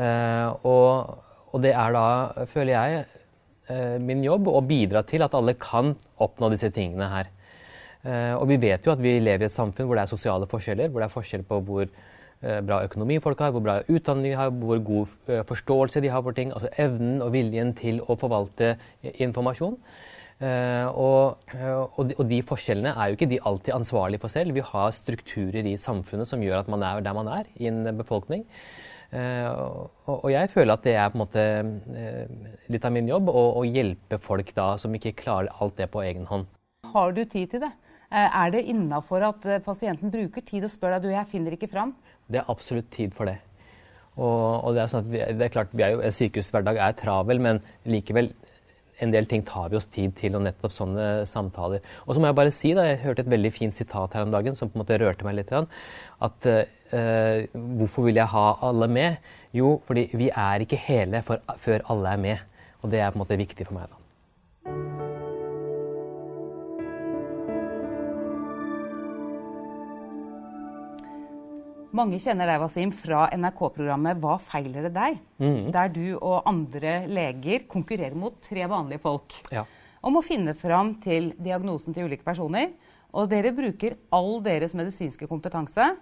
Eh, 0.00 0.66
og, 0.66 1.18
og, 1.50 1.58
det 1.64 1.74
er 1.76 1.94
da, 1.94 2.06
føler 2.50 2.72
jeg, 2.74 3.04
eh, 3.70 3.98
min 4.02 4.24
jobb 4.24 4.50
å 4.50 4.62
bidra 4.66 5.04
til 5.06 5.26
at 5.26 5.36
alle 5.36 5.56
kan 5.60 5.94
oppnå 6.22 6.50
disse 6.54 6.72
tingene 6.74 7.10
her. 7.12 7.30
Eh, 8.04 8.34
og 8.36 8.46
vi 8.48 8.56
vet 8.62 8.86
jo 8.86 8.94
at 8.94 9.02
vi 9.02 9.18
lever 9.20 9.44
i 9.44 9.50
et 9.50 9.54
samfunn 9.54 9.88
hvor 9.88 9.98
det 9.98 10.06
er 10.06 10.12
sosiale 10.12 10.48
forskjeller, 10.50 10.88
hvor 10.88 11.02
det 11.02 11.10
er 11.10 11.18
forskjell 11.18 11.44
på 11.48 11.60
hvor 11.68 11.92
bra 12.40 12.78
økonomi 12.86 13.18
folk 13.20 13.42
har, 13.44 13.50
hvor 13.52 13.60
bra 13.60 13.74
utdanning 13.84 14.30
de 14.30 14.38
har, 14.38 14.48
hvor 14.48 14.78
god 14.80 15.10
forståelse 15.44 16.00
de 16.00 16.08
har 16.08 16.22
for 16.24 16.32
ting. 16.32 16.54
Altså 16.56 16.70
evnen 16.80 17.18
og 17.20 17.34
viljen 17.34 17.74
til 17.76 17.98
å 18.00 18.16
forvalte 18.16 18.70
informasjon. 19.20 19.74
Og, 20.40 21.50
og, 21.52 22.00
de, 22.08 22.16
og, 22.16 22.32
forskjellene 22.48 22.94
er 22.94 23.10
jo 23.10 23.18
ikke 23.18 23.28
de 23.28 23.42
alltid 23.44 23.76
ansvarlige 23.76 24.22
for 24.22 24.32
selv. 24.32 24.56
Vi 24.56 24.64
har 24.64 24.96
strukturer 24.96 25.68
i 25.68 25.76
samfunnet 25.76 26.32
som 26.32 26.40
gjør 26.40 26.62
at 26.62 26.72
man 26.72 26.80
er 26.80 27.04
der 27.04 27.18
man 27.18 27.28
er 27.28 27.52
i 27.60 27.68
en 27.68 27.84
befolkning. 28.00 28.48
Uh, 29.10 29.90
og, 30.06 30.28
jeg 30.30 30.50
føler 30.52 30.76
at 30.76 30.84
det 30.86 30.92
er 30.94 31.08
på 31.10 31.18
en 31.18 31.22
måte 31.24 31.44
uh, 31.66 32.50
litt 32.70 32.84
av 32.86 32.92
min 32.94 33.08
jobb 33.10 33.32
å, 33.32 33.40
å 33.58 33.64
hjelpe 33.66 34.20
folk 34.22 34.52
da 34.54 34.76
som 34.78 34.94
ikke 34.94 35.16
klarer 35.18 35.50
alt 35.58 35.80
det 35.80 35.88
på 35.90 36.04
egen 36.06 36.28
hånd. 36.30 36.46
Har 36.92 37.10
du 37.16 37.24
tid 37.24 37.50
til 37.50 37.64
det? 37.64 37.72
Eh, 38.10 38.40
er 38.42 38.50
det 38.54 38.64
innafor 38.72 39.22
at 39.28 39.46
pasienten 39.64 40.10
bruker 40.10 40.44
tid 40.46 40.66
og 40.66 40.72
spør 40.72 40.96
deg 40.96 41.06
du, 41.06 41.12
jeg 41.14 41.30
finner 41.30 41.54
ikke 41.54 41.70
fram? 41.70 41.94
Det 42.30 42.42
er 42.42 42.52
absolutt 42.52 42.90
tid 42.94 43.14
for 43.16 43.30
det. 43.30 43.38
Og, 44.18 44.64
og 44.66 44.74
det, 44.74 44.82
er 44.82 44.90
sånn 44.90 45.10
vi, 45.10 45.20
det 45.38 45.46
er 45.46 45.52
klart, 45.54 45.74
er 45.78 45.94
jo, 45.94 46.02
sykehushverdag 46.12 46.80
er 46.82 46.96
travel, 46.98 47.40
men 47.42 47.62
likevel 47.88 48.32
en 49.00 49.14
del 49.14 49.26
ting 49.30 49.42
tar 49.48 49.70
vi 49.72 49.78
oss 49.78 49.88
tid 49.88 50.12
til, 50.18 50.34
og 50.36 50.44
nettopp 50.44 50.74
sånne 50.76 51.06
samtaler. 51.28 51.84
Og 52.04 52.14
så 52.14 52.20
må 52.20 52.28
jeg 52.28 52.38
bare 52.40 52.54
si, 52.54 52.74
da, 52.76 52.84
jeg 52.88 53.00
hørte 53.04 53.24
et 53.24 53.32
veldig 53.32 53.52
fint 53.56 53.76
sitat 53.76 54.16
her 54.16 54.26
om 54.26 54.34
dagen 54.34 54.58
som 54.58 54.68
på 54.68 54.76
en 54.76 54.82
måte 54.82 54.98
rørte 55.00 55.26
meg 55.26 55.38
litt. 55.38 55.54
At 55.54 56.50
uh, 56.50 57.56
hvorfor 57.80 58.10
vil 58.10 58.20
jeg 58.20 58.32
ha 58.34 58.44
alle 58.68 58.90
med? 58.92 59.32
Jo, 59.56 59.78
fordi 59.88 60.10
vi 60.12 60.28
er 60.28 60.66
ikke 60.66 60.82
hele 60.84 61.24
for, 61.26 61.40
før 61.64 61.86
alle 61.94 62.12
er 62.12 62.22
med. 62.28 62.44
Og 62.82 62.92
det 62.92 63.00
er 63.00 63.12
på 63.12 63.20
en 63.20 63.24
måte 63.24 63.40
viktig 63.40 63.70
for 63.70 63.78
meg. 63.78 63.88
da. 63.88 63.99
Mange 71.96 72.20
kjenner 72.22 72.46
deg, 72.46 72.60
Wasim, 72.62 72.92
fra 72.94 73.24
NRK-programmet 73.34 74.18
'Hva 74.20 74.36
feiler 74.38 74.86
det 74.86 74.92
deg?', 74.94 75.18
mm. 75.42 75.72
der 75.74 75.88
du 75.90 76.04
og 76.20 76.46
andre 76.46 77.06
leger 77.10 77.66
konkurrerer 77.66 78.14
mot 78.14 78.36
tre 78.42 78.66
vanlige 78.70 79.02
folk 79.02 79.34
ja. 79.50 79.64
om 80.02 80.20
å 80.20 80.22
finne 80.22 80.54
fram 80.54 80.94
til 81.02 81.32
diagnosen 81.38 81.94
til 81.94 82.06
ulike 82.06 82.26
personer. 82.26 82.70
Og 83.10 83.26
dere 83.32 83.50
bruker 83.50 83.96
all 84.14 84.38
deres 84.44 84.74
medisinske 84.74 85.26
kompetanse, 85.26 85.96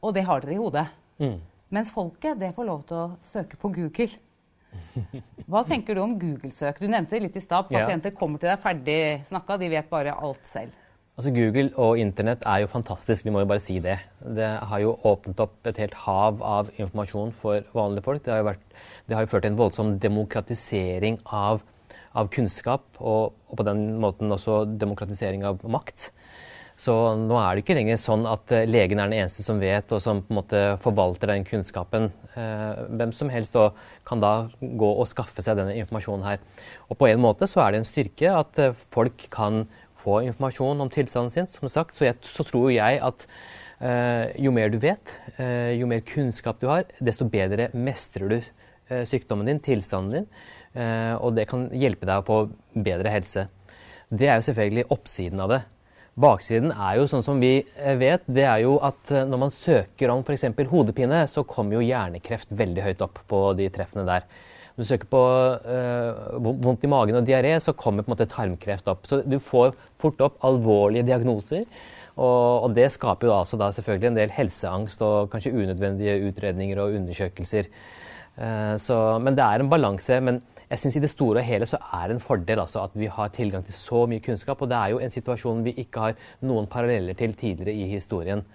og 0.00 0.14
det 0.16 0.24
har 0.24 0.40
dere 0.40 0.56
i 0.56 0.62
hodet. 0.62 0.86
Mm. 1.20 1.36
Mens 1.76 1.92
folket 1.92 2.40
det 2.40 2.54
får 2.56 2.64
lov 2.64 2.86
til 2.88 2.96
å 2.96 3.10
søke 3.28 3.60
på 3.60 3.68
Google. 3.74 4.08
Hva 5.50 5.64
tenker 5.68 5.94
du 5.96 6.00
om 6.00 6.16
Google-søk? 6.16 6.80
Du 6.80 6.88
nevnte 6.88 7.20
litt 7.20 7.36
i 7.36 7.44
stad. 7.44 7.68
Pasienter 7.68 8.14
ja. 8.14 8.16
kommer 8.16 8.40
til 8.40 8.48
deg 8.48 8.64
ferdig 8.64 9.00
snakka, 9.28 9.60
de 9.60 9.72
vet 9.76 9.90
bare 9.92 10.16
alt 10.16 10.48
selv. 10.48 10.72
Altså 11.18 11.32
Google 11.34 11.72
og 11.82 11.96
Internett 11.98 12.44
er 12.46 12.60
jo 12.62 12.68
fantastisk, 12.70 13.24
vi 13.26 13.32
må 13.34 13.40
jo 13.42 13.48
bare 13.50 13.62
si 13.62 13.80
det. 13.82 13.96
Det 14.22 14.50
har 14.70 14.82
jo 14.84 14.92
åpnet 15.02 15.40
opp 15.42 15.66
et 15.66 15.80
helt 15.82 15.96
hav 16.04 16.44
av 16.46 16.68
informasjon 16.76 17.32
for 17.34 17.64
vanlige 17.74 18.06
folk. 18.06 18.22
Det 18.22 18.30
har 18.30 18.38
jo, 18.38 18.46
vært, 18.52 18.76
det 19.08 19.16
har 19.18 19.26
jo 19.26 19.30
ført 19.32 19.42
til 19.42 19.50
en 19.50 19.58
voldsom 19.58 19.90
demokratisering 20.04 21.18
av, 21.34 21.64
av 22.14 22.30
kunnskap, 22.30 22.86
og, 23.00 23.34
og, 23.48 23.56
på 23.58 23.66
den 23.66 23.82
måten 23.98 24.30
også 24.30 24.60
demokratisering 24.78 25.42
av 25.48 25.66
makt. 25.66 26.12
Så 26.78 26.94
nå 27.18 27.34
er 27.42 27.56
det 27.56 27.64
ikke 27.64 27.74
lenger 27.74 27.98
sånn 27.98 28.22
at 28.30 28.54
eh, 28.54 28.68
legen 28.70 29.00
er 29.02 29.10
den 29.10 29.24
eneste 29.24 29.42
som 29.42 29.58
vet, 29.58 29.90
og 29.90 29.98
som 30.04 30.20
på 30.22 30.30
en 30.30 30.38
måte 30.38 30.60
forvalter 30.84 31.32
den 31.32 31.42
kunnskapen. 31.48 32.12
Eh, 32.38 32.84
hvem 32.94 33.10
som 33.10 33.34
helst 33.34 33.58
da, 33.58 33.72
kan 34.06 34.22
da 34.22 34.32
gå 34.62 34.92
og 34.92 35.10
skaffe 35.10 35.42
seg 35.42 35.58
denne 35.58 35.74
informasjonen 35.82 36.28
her. 36.28 36.46
Og 36.86 37.00
på 37.02 37.10
en 37.10 37.26
måte 37.26 37.50
så 37.50 37.64
er 37.64 37.74
det 37.74 37.82
en 37.82 37.90
styrke 37.90 38.30
at 38.30 38.62
eh, 38.62 38.78
folk 38.94 39.26
kan 39.34 39.64
få 40.02 40.20
informasjon 40.26 40.84
om 40.84 40.90
tilstanden 40.92 41.32
sin. 41.32 41.48
Som 41.50 41.70
sagt, 41.72 41.96
så, 41.96 42.08
jeg, 42.08 42.18
så 42.26 42.46
tror 42.46 42.70
jeg 42.72 43.00
at 43.04 43.24
uh, 43.82 44.26
jo 44.40 44.52
mer 44.54 44.72
du 44.72 44.78
vet, 44.82 45.14
uh, 45.38 45.72
jo 45.76 45.88
mer 45.90 46.04
kunnskap 46.06 46.60
du 46.62 46.68
har, 46.70 46.86
desto 47.00 47.28
bedre 47.30 47.70
mestrer 47.76 48.30
du 48.30 48.38
uh, 48.38 49.04
sykdommen 49.08 49.48
din, 49.48 49.62
tilstanden 49.64 50.20
din. 50.20 50.30
og 51.18 51.32
det 51.34 51.46
kan 51.48 51.64
hjelpe 51.74 52.06
deg 52.06 52.20
å 52.20 52.26
få 52.26 52.82
bedre 52.84 53.10
helse. 53.10 53.46
Det 54.12 54.28
er 54.28 54.36
jo 54.38 54.44
selvfølgelig 54.46 54.84
oppsiden 54.94 55.40
av 55.42 55.50
det. 55.50 55.58
Baksiden 56.20 56.70
er 56.70 56.98
jo 56.98 57.06
sånn 57.08 57.24
som 57.24 57.40
vi 57.40 57.64
vet, 57.98 58.22
det 58.26 58.44
er 58.46 58.60
jo 58.62 58.76
at 58.84 59.10
når 59.26 59.40
man 59.42 59.54
søker 59.54 60.12
om 60.12 60.22
f.eks. 60.22 60.44
hodepine, 60.70 61.24
så 61.26 61.42
kommer 61.48 61.78
jo 61.78 61.88
hjernekreft 61.88 62.52
veldig 62.60 62.84
høyt 62.84 63.02
opp 63.08 63.18
på 63.32 63.40
de 63.58 63.66
treffene 63.74 64.04
der. 64.06 64.28
Når 64.78 64.86
du 64.86 64.88
søker 64.92 65.08
på 65.10 65.20
øh, 65.74 66.44
vondt 66.62 66.84
i 66.86 66.88
magen 66.90 67.16
og 67.18 67.24
diaré, 67.26 67.56
så 67.58 67.72
kommer 67.74 68.04
på 68.04 68.12
en 68.12 68.14
måte 68.14 68.28
tarmkreft 68.30 68.86
opp. 68.86 69.08
Så 69.10 69.24
du 69.26 69.40
får 69.42 69.72
fort 69.98 70.20
opp 70.22 70.36
alvorlige 70.46 71.02
diagnoser. 71.08 71.64
Og, 72.14 72.62
og 72.62 72.76
det 72.76 72.84
skaper 72.94 73.26
jo 73.26 73.32
altså 73.34 73.58
da 73.58 73.72
selvfølgelig 73.74 74.12
en 74.12 74.20
del 74.20 74.34
helseangst 74.36 75.02
og 75.02 75.32
kanskje 75.32 75.50
unødvendige 75.50 76.20
utredninger 76.28 76.78
og 76.78 76.94
undersøkelser. 76.94 77.66
Uh, 78.38 78.78
så, 78.78 79.00
men 79.18 79.34
det 79.34 79.42
er 79.42 79.66
en 79.66 79.72
balanse. 79.74 80.20
Men 80.22 80.38
jeg 80.70 80.78
synes 80.78 81.00
i 81.00 81.02
det 81.02 81.10
store 81.10 81.42
og 81.42 81.50
hele 81.50 81.66
så 81.66 81.82
er 81.82 82.06
det 82.06 82.20
en 82.20 82.22
fordel 82.22 82.62
altså, 82.62 82.86
at 82.86 82.94
vi 82.94 83.10
har 83.10 83.34
tilgang 83.34 83.66
til 83.66 83.74
så 83.74 84.06
mye 84.06 84.22
kunnskap. 84.22 84.62
Og 84.62 84.70
det 84.70 84.78
er 84.78 84.94
jo 84.94 85.02
en 85.02 85.18
situasjon 85.18 85.66
vi 85.66 85.74
ikke 85.82 86.06
har 86.06 86.24
noen 86.46 86.70
paralleller 86.70 87.18
til 87.18 87.34
tidligere 87.34 87.74
i 87.74 87.90
historien 87.98 88.46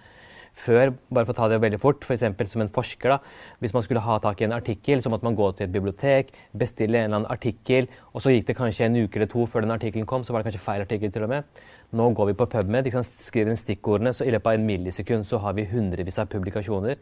før, 0.53 0.93
bare 1.09 1.25
for 1.25 1.33
å 1.33 1.37
ta 1.37 1.49
det 1.49 1.59
veldig 1.63 1.79
fort, 1.81 2.05
f.eks. 2.05 2.23
som 2.51 2.63
en 2.63 2.71
forsker, 2.73 3.15
da, 3.15 3.17
hvis 3.63 3.73
man 3.73 3.83
skulle 3.85 4.03
ha 4.05 4.19
tak 4.21 4.41
i 4.41 4.47
en 4.47 4.55
artikkel, 4.55 5.01
så 5.01 5.11
måtte 5.11 5.25
man 5.25 5.37
gå 5.37 5.49
til 5.57 5.67
et 5.67 5.73
bibliotek, 5.73 6.31
bestille 6.53 6.99
en 6.99 7.07
eller 7.07 7.19
annen 7.21 7.31
artikkel, 7.33 7.89
og 8.13 8.23
så 8.23 8.33
gikk 8.33 8.49
det 8.51 8.57
kanskje 8.59 8.87
en 8.87 8.99
uke 9.01 9.19
eller 9.19 9.31
to 9.31 9.47
før 9.49 9.65
den 9.65 9.75
artikkelen 9.75 10.09
kom, 10.09 10.25
så 10.25 10.33
var 10.33 10.43
det 10.43 10.51
kanskje 10.51 10.65
feil 10.65 10.85
artikkel 10.85 11.13
til 11.13 11.25
og 11.25 11.33
med. 11.33 11.63
Nå 11.93 12.09
går 12.17 12.31
vi 12.31 12.37
på 12.37 12.49
PubMed, 12.49 12.89
skriver 13.21 13.53
inn 13.53 13.59
stikkordene, 13.59 14.13
så 14.13 14.25
i 14.25 14.33
løpet 14.33 14.53
av 14.53 14.59
en 14.59 14.69
millisekund 14.69 15.27
så 15.29 15.41
har 15.43 15.57
vi 15.57 15.67
hundrevis 15.69 16.17
av 16.21 16.29
publikasjoner 16.31 17.01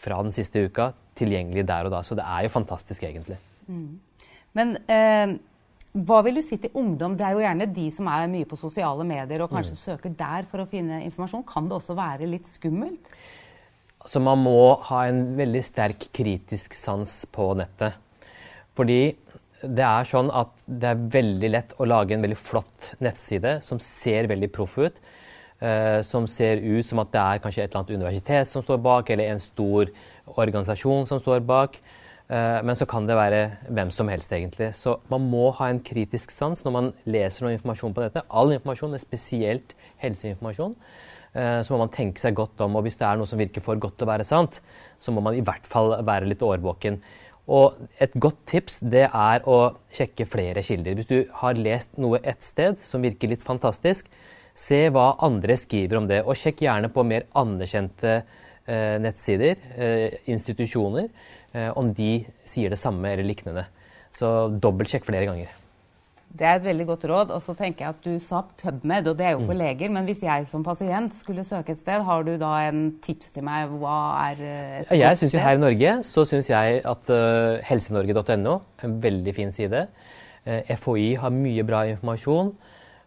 fra 0.00 0.20
den 0.24 0.32
siste 0.32 0.62
uka 0.64 0.92
tilgjengelig 1.18 1.66
der 1.68 1.88
og 1.88 1.92
da. 1.92 2.00
Så 2.06 2.16
det 2.16 2.24
er 2.24 2.46
jo 2.46 2.52
fantastisk, 2.54 3.04
egentlig. 3.04 3.36
Mm. 3.68 3.98
Men 4.56 4.76
eh, 4.88 5.34
hva 5.90 6.20
vil 6.22 6.38
du 6.38 6.42
si 6.46 6.54
til 6.62 6.70
ungdom? 6.78 7.16
Det 7.18 7.24
er 7.26 7.34
jo 7.34 7.42
gjerne 7.42 7.66
de 7.74 7.88
som 7.90 8.08
er 8.12 8.28
mye 8.30 8.46
på 8.46 8.58
sosiale 8.60 9.06
medier 9.06 9.42
og 9.42 9.50
kanskje 9.50 9.74
mm. 9.74 9.80
søker 9.80 10.12
der 10.14 10.46
for 10.50 10.62
å 10.62 10.68
finne 10.70 11.00
informasjon. 11.06 11.42
Kan 11.48 11.66
det 11.66 11.80
også 11.80 11.96
være 11.98 12.28
litt 12.30 12.46
skummelt? 12.46 13.10
Altså, 14.00 14.22
man 14.22 14.38
må 14.40 14.78
ha 14.86 15.02
en 15.10 15.34
veldig 15.36 15.64
sterk 15.66 16.06
kritisk 16.14 16.76
sans 16.78 17.16
på 17.34 17.50
nettet. 17.58 17.98
Fordi 18.78 19.00
det 19.60 19.84
er 19.84 20.06
sånn 20.08 20.30
at 20.32 20.54
det 20.64 20.92
er 20.92 21.02
veldig 21.18 21.50
lett 21.50 21.74
å 21.76 21.88
lage 21.90 22.14
en 22.14 22.22
veldig 22.24 22.38
flott 22.38 22.92
nettside 23.02 23.58
som 23.66 23.82
ser 23.82 24.30
veldig 24.30 24.48
proff 24.54 24.78
ut. 24.80 25.02
Uh, 25.60 26.00
som 26.06 26.24
ser 26.30 26.62
ut 26.62 26.86
som 26.88 27.02
at 27.02 27.10
det 27.12 27.20
er 27.20 27.40
kanskje 27.44 27.66
et 27.66 27.74
eller 27.74 27.82
annet 27.82 27.98
universitet 27.98 28.48
som 28.48 28.62
står 28.64 28.78
bak, 28.80 29.10
eller 29.12 29.34
en 29.34 29.42
stor 29.42 29.90
organisasjon 30.38 31.10
som 31.10 31.20
står 31.20 31.42
bak. 31.44 31.76
Eh, 32.30 32.60
men 32.62 32.78
så 32.78 32.86
kan 32.86 33.08
det 33.08 33.16
være 33.18 33.38
hvem 33.74 33.90
som 33.94 34.10
helst, 34.10 34.30
egentlig. 34.32 34.70
Så 34.78 34.96
man 35.10 35.24
må 35.32 35.48
ha 35.58 35.70
en 35.70 35.80
kritisk 35.82 36.30
sans 36.30 36.60
når 36.62 36.74
man 36.76 36.90
leser 37.10 37.42
noe 37.42 37.56
informasjon 37.56 37.94
på 37.96 38.04
dette. 38.04 38.22
All 38.30 38.54
informasjon, 38.54 38.92
men 38.94 39.02
spesielt 39.02 39.74
helseinformasjon. 40.02 40.76
Eh, 41.34 41.58
så 41.66 41.74
må 41.74 41.80
man 41.82 41.94
tenke 41.94 42.22
seg 42.22 42.36
godt 42.38 42.62
om. 42.62 42.78
Og 42.78 42.86
hvis 42.86 43.00
det 43.00 43.08
er 43.08 43.18
noe 43.18 43.26
som 43.26 43.40
virker 43.40 43.64
for 43.64 43.80
godt 43.82 43.98
til 43.98 44.06
å 44.06 44.12
være 44.12 44.28
sant, 44.28 44.60
så 45.02 45.14
må 45.14 45.24
man 45.26 45.38
i 45.38 45.42
hvert 45.42 45.66
fall 45.66 45.96
være 46.06 46.30
litt 46.30 46.44
årvåken. 46.46 47.00
Og 47.50 47.80
et 47.98 48.14
godt 48.22 48.44
tips 48.46 48.78
det 48.92 49.08
er 49.08 49.48
å 49.50 49.58
sjekke 49.96 50.28
flere 50.30 50.62
kilder. 50.62 50.94
Hvis 50.94 51.10
du 51.10 51.24
har 51.40 51.58
lest 51.58 51.98
noe 51.98 52.20
ett 52.22 52.44
sted 52.46 52.78
som 52.86 53.02
virker 53.02 53.32
litt 53.32 53.42
fantastisk, 53.42 54.06
se 54.54 54.84
hva 54.94 55.16
andre 55.24 55.56
skriver 55.58 55.98
om 55.98 56.06
det. 56.06 56.20
Og 56.22 56.38
sjekk 56.38 56.62
gjerne 56.62 56.92
på 56.94 57.02
mer 57.06 57.26
anerkjente 57.42 58.20
eh, 58.20 58.96
nettsider, 59.02 59.58
institusjoner. 60.30 61.10
Eh, 61.50 61.70
om 61.74 61.88
de 61.94 62.20
sier 62.46 62.70
det 62.70 62.78
samme 62.78 63.10
eller 63.10 63.26
lignende. 63.26 63.64
Så 64.14 64.28
dobbeltsjekk 64.62 65.08
flere 65.08 65.26
ganger. 65.26 65.56
Det 66.30 66.46
er 66.46 66.60
et 66.60 66.62
veldig 66.62 66.84
godt 66.86 67.04
råd. 67.10 67.32
Og 67.34 67.42
så 67.42 67.56
tenker 67.58 67.84
jeg 67.84 67.96
at 67.96 68.04
Du 68.04 68.18
sa 68.22 68.44
PubMed, 68.62 69.08
og 69.10 69.18
det 69.18 69.26
er 69.26 69.34
jo 69.34 69.42
for 69.42 69.56
mm. 69.56 69.58
leger. 69.58 69.90
Men 69.90 70.06
hvis 70.06 70.22
jeg 70.22 70.46
som 70.46 70.62
pasient 70.66 71.16
skulle 71.18 71.44
søke 71.46 71.74
et 71.74 71.80
sted, 71.80 72.04
har 72.06 72.22
du 72.26 72.36
da 72.38 72.52
en 72.68 72.84
tips 73.02 73.34
til 73.34 73.46
meg? 73.46 73.72
Hva 73.82 73.96
er 74.28 74.44
eh, 74.46 74.78
et 74.84 74.94
jeg 75.00 75.18
synes 75.18 75.34
jo 75.34 75.42
Her 75.42 75.58
i 75.58 75.64
Norge 75.64 75.96
så 76.06 76.26
syns 76.28 76.52
jeg 76.52 76.80
at 76.86 77.10
uh, 77.10 77.58
helsenorge.no 77.66 78.56
en 78.86 78.98
veldig 79.02 79.34
fin 79.34 79.50
side. 79.54 79.88
Uh, 80.46 80.62
FHI 80.70 81.14
har 81.18 81.34
mye 81.34 81.66
bra 81.66 81.82
informasjon. 81.90 82.54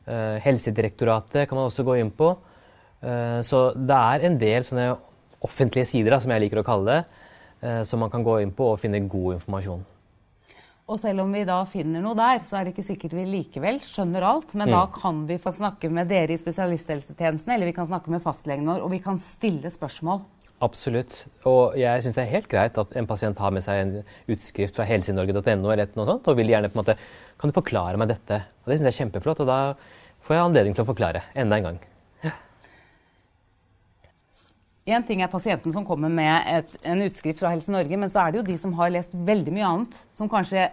Uh, 0.03 0.35
Helsedirektoratet 0.43 1.47
kan 1.47 1.55
man 1.55 1.71
også 1.71 1.87
gå 1.87 2.01
inn 2.01 2.11
på. 2.11 2.35
Så 3.43 3.57
det 3.75 3.95
er 3.99 4.21
en 4.23 4.37
del 4.39 4.63
sånne 4.63 4.93
offentlige 5.43 5.89
sider, 5.89 6.13
da, 6.13 6.21
som 6.23 6.31
jeg 6.31 6.39
liker 6.45 6.61
å 6.61 6.63
kalle 6.63 6.87
det 6.87 7.22
som 7.87 8.01
man 8.03 8.11
kan 8.11 8.25
gå 8.25 8.41
inn 8.43 8.51
på 8.55 8.73
og 8.73 8.79
finne 8.81 8.99
god 9.07 9.37
informasjon. 9.37 9.83
Og 10.83 10.99
selv 10.99 11.23
om 11.23 11.31
vi 11.31 11.45
da 11.47 11.61
finner 11.69 12.03
noe 12.03 12.15
der, 12.17 12.41
så 12.43 12.57
er 12.59 12.65
det 12.65 12.73
ikke 12.73 12.83
sikkert 12.83 13.15
vi 13.15 13.23
likevel 13.29 13.79
skjønner 13.85 14.25
alt. 14.27 14.51
Men 14.51 14.67
mm. 14.67 14.73
da 14.75 14.81
kan 14.91 15.21
vi 15.29 15.39
få 15.39 15.53
snakke 15.55 15.87
med 15.93 16.09
dere 16.11 16.35
i 16.35 16.39
spesialisthelsetjenesten, 16.39 17.53
eller 17.55 17.69
vi 17.69 17.75
kan 17.77 17.87
snakke 17.87 18.11
med 18.11 18.23
fastlegen 18.25 18.67
vår, 18.67 18.83
og 18.83 18.91
vi 18.91 18.99
kan 19.03 19.19
stille 19.21 19.71
spørsmål. 19.71 20.25
Absolutt. 20.63 21.23
Og 21.47 21.77
jeg 21.79 22.03
syns 22.03 22.17
det 22.19 22.25
er 22.25 22.33
helt 22.35 22.51
greit 22.51 22.77
at 22.79 22.93
en 22.99 23.07
pasient 23.07 23.39
har 23.39 23.55
med 23.55 23.63
seg 23.63 23.79
en 23.79 23.95
utskrift 24.35 24.75
fra 24.75 24.87
helsenorge.no 24.87 25.71
eller 25.71 25.95
noe 25.95 26.09
sånt, 26.11 26.27
og 26.27 26.39
vil 26.39 26.51
gjerne 26.51 26.71
på 26.71 26.77
en 26.77 26.83
måte 26.83 26.99
Kan 27.39 27.51
du 27.51 27.55
forklare 27.55 27.99
meg 27.99 28.11
dette? 28.11 28.43
Og 28.63 28.69
det 28.71 28.77
syns 28.77 28.87
jeg 28.87 28.93
er 28.93 28.99
kjempeflott, 29.01 29.41
og 29.43 29.49
da 29.49 29.57
får 30.23 30.37
jeg 30.37 30.45
anledning 30.45 30.75
til 30.75 30.85
å 30.85 30.91
forklare 30.91 31.25
enda 31.35 31.57
en 31.57 31.71
gang. 31.71 31.81
Én 34.83 35.05
ting 35.07 35.21
er 35.23 35.31
pasienten 35.31 35.71
som 35.71 35.85
kommer 35.87 36.11
med 36.11 36.47
et, 36.51 36.73
en 36.83 37.05
utskrift 37.05 37.39
fra 37.39 37.53
Helse 37.53 37.71
Norge, 37.71 37.97
men 37.99 38.11
så 38.11 38.25
er 38.25 38.33
det 38.33 38.41
jo 38.41 38.47
de 38.49 38.57
som 38.59 38.73
har 38.75 38.91
lest 38.91 39.13
veldig 39.15 39.53
mye 39.55 39.67
annet, 39.69 39.99
som 40.11 40.27
kanskje 40.31 40.65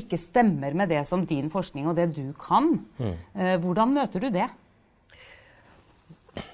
ikke 0.00 0.16
stemmer 0.20 0.72
med 0.78 0.88
det 0.88 1.02
som 1.08 1.26
din 1.28 1.50
forskning 1.52 1.90
og 1.90 1.98
det 1.98 2.08
du 2.16 2.30
kan. 2.40 2.72
Mm. 2.96 3.14
Eh, 3.34 3.56
hvordan 3.60 3.92
møter 3.92 4.22
du 4.22 4.30
det? 4.32 4.46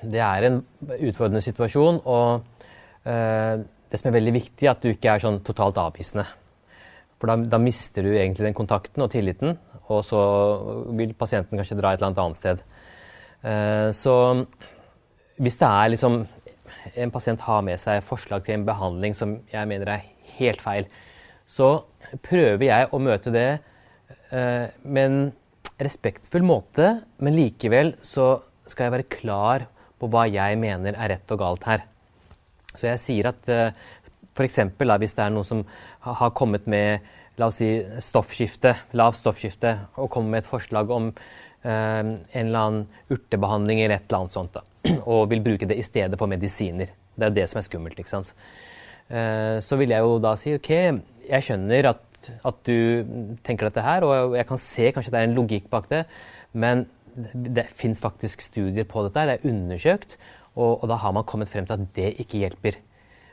Det 0.02 0.22
er 0.24 0.48
en 0.48 0.58
utfordrende 0.96 1.44
situasjon. 1.44 2.00
Og 2.02 2.64
eh, 3.06 3.62
det 3.62 4.00
som 4.00 4.10
er 4.10 4.16
veldig 4.16 4.34
viktig, 4.40 4.66
er 4.66 4.72
at 4.72 4.82
du 4.82 4.90
ikke 4.90 5.14
er 5.14 5.22
sånn 5.22 5.42
totalt 5.46 5.78
avvisende. 5.78 6.26
For 7.20 7.30
da, 7.30 7.36
da, 7.54 7.60
mister 7.62 8.04
du 8.04 8.16
egentlig 8.16 8.48
den 8.48 8.56
kontakten 8.56 9.04
og 9.04 9.12
tilliten, 9.12 9.54
og 9.86 10.02
så 10.04 10.22
vil 10.96 11.14
pasienten 11.16 11.60
kanskje 11.60 11.78
dra 11.78 11.94
et 11.94 12.02
eller 12.02 12.24
annet 12.24 12.40
sted. 12.40 12.64
Eh, 13.46 13.90
så 13.94 14.16
hvis 15.36 15.60
det 15.60 15.68
er 15.68 15.92
liksom 15.92 16.24
en 16.94 17.12
pasient 17.14 17.42
har 17.46 17.64
med 17.66 17.80
seg 17.82 18.04
forslag 18.06 18.44
til 18.46 18.58
en 18.58 18.66
behandling 18.68 19.16
som 19.16 19.38
jeg 19.52 19.70
mener 19.70 19.92
er 19.92 20.06
helt 20.36 20.62
feil, 20.64 20.88
så 21.46 21.86
prøver 22.26 22.66
jeg 22.66 22.88
å 22.90 23.00
møte 23.02 23.32
det 23.34 23.48
eh, 24.30 24.66
med 24.82 25.02
en 25.04 25.20
respektfull 25.82 26.44
måte, 26.46 27.00
men 27.22 27.36
likevel 27.36 27.94
så 28.06 28.36
skal 28.66 28.88
jeg 28.88 28.96
være 28.96 29.10
klar 29.12 29.66
på 30.00 30.08
hva 30.12 30.26
jeg 30.28 30.58
mener 30.60 30.96
er 30.96 31.14
rett 31.14 31.32
og 31.32 31.40
galt 31.40 31.66
her. 31.68 31.84
Så 32.76 32.88
jeg 32.90 33.02
sier 33.02 33.30
at 33.30 33.52
eh, 33.52 33.76
f.eks. 34.36 34.58
hvis 34.76 35.16
det 35.16 35.24
er 35.24 35.32
noen 35.32 35.48
som 35.48 35.62
har 36.04 36.34
kommet 36.36 36.66
med 36.68 37.04
la 37.36 37.50
oss 37.50 37.58
si, 37.60 37.68
stoffskifte, 38.00 38.72
lavt 38.96 39.20
stoffskifte, 39.20 39.74
og 40.00 40.10
kommer 40.12 40.34
med 40.36 40.44
et 40.44 40.50
forslag 40.50 40.90
om 40.92 41.10
en 41.66 42.16
eller 42.32 42.60
annen 42.60 42.84
urtebehandling 43.10 43.80
eller 43.82 43.98
et 43.98 44.06
eller 44.06 44.24
annet 44.24 44.34
sånt. 44.36 44.54
da 44.54 44.62
og 45.12 45.30
vil 45.30 45.42
bruke 45.44 45.68
det 45.68 45.78
i 45.78 45.84
stedet 45.86 46.18
for 46.18 46.30
medisiner. 46.30 46.92
Det 47.16 47.26
er 47.26 47.32
jo 47.32 47.38
det 47.38 47.46
som 47.50 47.60
er 47.60 47.66
skummelt. 47.66 47.98
ikke 47.98 48.12
sant? 48.12 48.32
Eh, 49.08 49.58
så 49.64 49.78
vil 49.80 49.94
jeg 49.94 50.04
jo 50.04 50.18
da 50.22 50.34
si 50.38 50.54
OK, 50.56 50.70
jeg 51.26 51.46
skjønner 51.46 51.90
at, 51.92 52.30
at 52.46 52.58
du 52.66 53.38
tenker 53.46 53.68
dette 53.68 53.84
her, 53.84 54.06
og 54.06 54.36
jeg 54.38 54.48
kan 54.48 54.62
se 54.62 54.90
kanskje 54.94 55.14
det 55.14 55.20
er 55.20 55.28
en 55.30 55.36
logikk 55.36 55.70
bak 55.72 55.88
det, 55.92 56.04
men 56.52 56.86
det 57.32 57.68
fins 57.78 58.00
faktisk 58.02 58.42
studier 58.44 58.86
på 58.88 59.06
dette, 59.06 59.24
det 59.28 59.38
er 59.38 59.48
undersøkt, 59.48 60.18
og, 60.56 60.82
og, 60.82 60.86
da 60.90 60.98
har 61.00 61.14
man 61.16 61.24
kommet 61.28 61.50
frem 61.52 61.66
til 61.68 61.76
at 61.76 61.88
det 61.96 62.14
ikke 62.22 62.42
hjelper. 62.42 62.78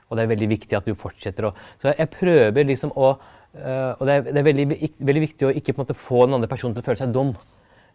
Og 0.09 0.17
det 0.17 0.23
er 0.23 0.33
veldig 0.33 0.49
viktig 0.51 0.77
at 0.77 0.87
du 0.87 0.93
fortsetter 0.99 1.47
å 1.47 1.53
Så 1.81 1.93
jeg 1.95 2.11
prøver 2.13 2.69
liksom 2.69 2.95
å 2.95 3.15
Uh, 3.53 3.93
og 4.01 4.07
det 4.09 4.13
er, 4.15 4.23
det 4.25 4.39
er 4.41 4.45
veldig, 4.47 4.63
veldig, 4.97 5.21
viktig 5.27 5.45
å 5.45 5.49
ikke 5.53 5.75
på 5.75 5.77
en 5.77 5.83
måte 5.83 5.93
få 5.93 6.23
den 6.25 6.33
andre 6.39 6.47
personen 6.49 6.73
til 6.73 6.81
å 6.81 6.87
føle 6.87 6.97
seg 6.97 7.11
dum. 7.13 7.35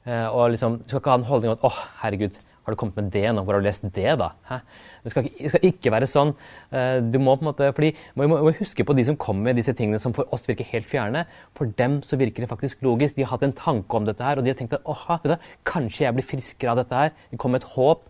Uh, 0.07 0.28
og 0.33 0.52
liksom, 0.55 0.78
Du 0.83 0.93
skal 0.93 1.02
ikke 1.02 1.11
ha 1.11 1.19
en 1.19 1.31
holdning 1.31 1.50
om 1.50 1.59
at 1.59 1.64
'Å, 1.64 1.73
oh, 1.73 1.81
herregud, 2.02 2.38
har 2.69 2.75
du 2.75 2.76
kommet 2.76 2.97
med 3.00 3.11
det 3.14 3.25
nå? 3.33 3.40
Hvor 3.45 3.57
har 3.57 3.62
du 3.62 3.64
lest 3.64 3.87
det, 3.97 4.11
da? 4.21 4.28
Hæ? 4.45 4.59
Det 5.00 5.12
skal, 5.12 5.25
det 5.25 5.50
skal 5.55 5.62
ikke 5.64 5.93
være 5.95 6.09
sånn. 6.11 6.35
Eh, 6.69 6.99
du 7.00 7.17
må 7.17 7.33
på 7.38 7.47
en 7.47 7.49
måte, 7.49 7.71
fordi 7.73 7.95
Vi 7.97 8.26
må, 8.28 8.37
må, 8.45 8.52
huske 8.59 8.85
på 8.85 8.93
de 8.93 9.07
som 9.09 9.17
kommer 9.17 9.49
med 9.49 9.57
disse 9.57 9.73
tingene 9.73 10.00
som 10.02 10.12
for 10.12 10.28
oss 10.37 10.45
virker 10.45 10.69
helt 10.69 10.85
fjerne. 10.90 11.25
For 11.57 11.73
dem 11.78 12.02
så 12.05 12.19
virker 12.21 12.45
det 12.45 12.50
faktisk 12.50 12.85
logisk. 12.85 13.17
De 13.17 13.25
har 13.25 13.33
hatt 13.33 13.47
en 13.49 13.57
tanke 13.57 13.97
om 13.97 14.05
dette 14.05 14.21
her, 14.21 14.37
og 14.37 14.45
de 14.45 14.52
har 14.52 14.59
tenkt 14.59 14.76
at 14.76 14.85
åh, 14.85 15.38
kanskje 15.64 16.05
jeg 16.05 16.19
blir 16.19 16.28
friskere 16.28 16.75
av 16.75 16.83
dette 16.83 17.00
her. 17.00 17.17
Det 17.33 17.40
kommer 17.40 17.62
et 17.62 17.73
håp. 17.73 18.05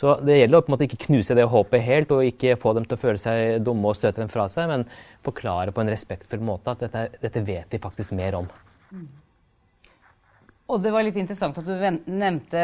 Så 0.00 0.16
det 0.26 0.40
gjelder 0.40 0.58
å 0.58 0.64
på 0.66 0.72
en 0.72 0.74
måte 0.74 0.88
ikke 0.88 1.04
knuse 1.06 1.38
det 1.38 1.46
håpet 1.54 1.86
helt, 1.86 2.10
og 2.10 2.26
ikke 2.26 2.58
få 2.58 2.74
dem 2.74 2.90
til 2.90 2.98
å 2.98 3.04
føle 3.06 3.20
seg 3.20 3.62
dumme 3.62 3.92
og 3.94 3.98
støte 4.00 4.24
dem 4.24 4.32
fra 4.32 4.48
seg, 4.50 4.66
men 4.72 4.88
forklare 5.22 5.76
på 5.76 5.84
en 5.84 5.94
respektfull 5.94 6.42
måte 6.42 6.74
at 6.74 6.82
dette, 6.88 7.10
dette 7.20 7.46
vet 7.46 7.70
vi 7.70 7.84
faktisk 7.84 8.16
mer 8.16 8.42
om. 8.42 8.48
Og 10.70 10.78
det 10.82 10.92
var 10.94 11.02
litt 11.02 11.18
interessant 11.18 11.56
at 11.58 11.66
du 11.66 11.72
nevnte 12.14 12.62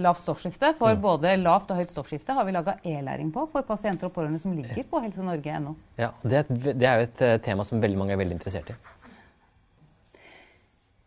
lavt 0.00 0.22
stoffskifte. 0.22 0.72
For 0.78 0.96
mm. 0.96 1.02
både 1.02 1.34
lavt 1.42 1.72
og 1.74 1.80
høyt 1.80 1.92
stoffskifte 1.92 2.36
har 2.36 2.46
vi 2.48 2.54
laga 2.56 2.78
e-læring 2.80 3.30
på 3.34 3.44
for 3.52 3.66
pasienter 3.68 4.08
og 4.08 4.14
pårørende 4.16 4.40
som 4.40 4.54
ligger 4.56 4.86
på 4.88 5.02
helsenorge.no. 5.04 5.74
Ja, 6.00 6.14
det, 6.24 6.46
det 6.48 6.88
er 6.88 7.02
jo 7.02 7.08
et 7.10 7.24
uh, 7.24 7.34
tema 7.44 7.66
som 7.68 7.82
veldig 7.84 8.00
mange 8.00 8.16
er 8.16 8.22
veldig 8.22 8.38
interessert 8.38 8.72
i. 8.72 8.78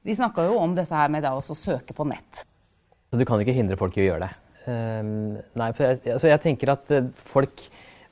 Vi 0.08 0.16
snakka 0.16 0.46
jo 0.48 0.60
om 0.62 0.78
dette 0.78 0.96
her 0.96 1.10
med 1.12 1.26
å 1.28 1.42
søke 1.42 1.96
på 1.98 2.06
nett. 2.08 2.46
Du 3.12 3.26
kan 3.26 3.42
ikke 3.42 3.56
hindre 3.56 3.80
folk 3.80 3.98
i 3.98 4.06
å 4.06 4.10
gjøre 4.12 4.28
det? 4.28 4.34
Um, 4.68 5.10
nei, 5.58 5.72
for 5.74 5.88
jeg, 5.88 6.04
altså 6.14 6.30
jeg 6.30 6.44
tenker 6.44 6.76
at 6.76 6.94
uh, 6.94 7.10
folk 7.34 7.66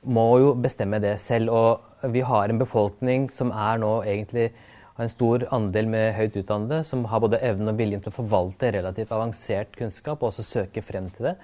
må 0.06 0.26
jo 0.42 0.54
bestemme 0.58 0.98
det 1.02 1.14
selv. 1.22 1.54
Og 1.54 2.10
vi 2.12 2.26
har 2.26 2.50
en 2.50 2.60
befolkning 2.60 3.30
som 3.32 3.54
er 3.54 3.78
nå 3.82 4.00
egentlig 4.02 4.50
har 4.96 5.04
en 5.04 5.12
stor 5.12 5.44
andel 5.52 5.88
med 5.92 6.14
høyt 6.16 6.38
utdannede 6.40 6.80
som 6.88 7.04
har 7.10 7.20
både 7.20 7.40
evnen 7.44 7.72
og 7.72 7.78
viljen 7.78 8.02
til 8.02 8.12
å 8.12 8.16
forvalte 8.16 8.72
relativt 8.72 9.12
avansert 9.12 9.76
kunnskap 9.76 10.22
og 10.22 10.30
også 10.30 10.44
søke 10.46 10.84
frem 10.84 11.10
til 11.12 11.30
det. 11.30 11.34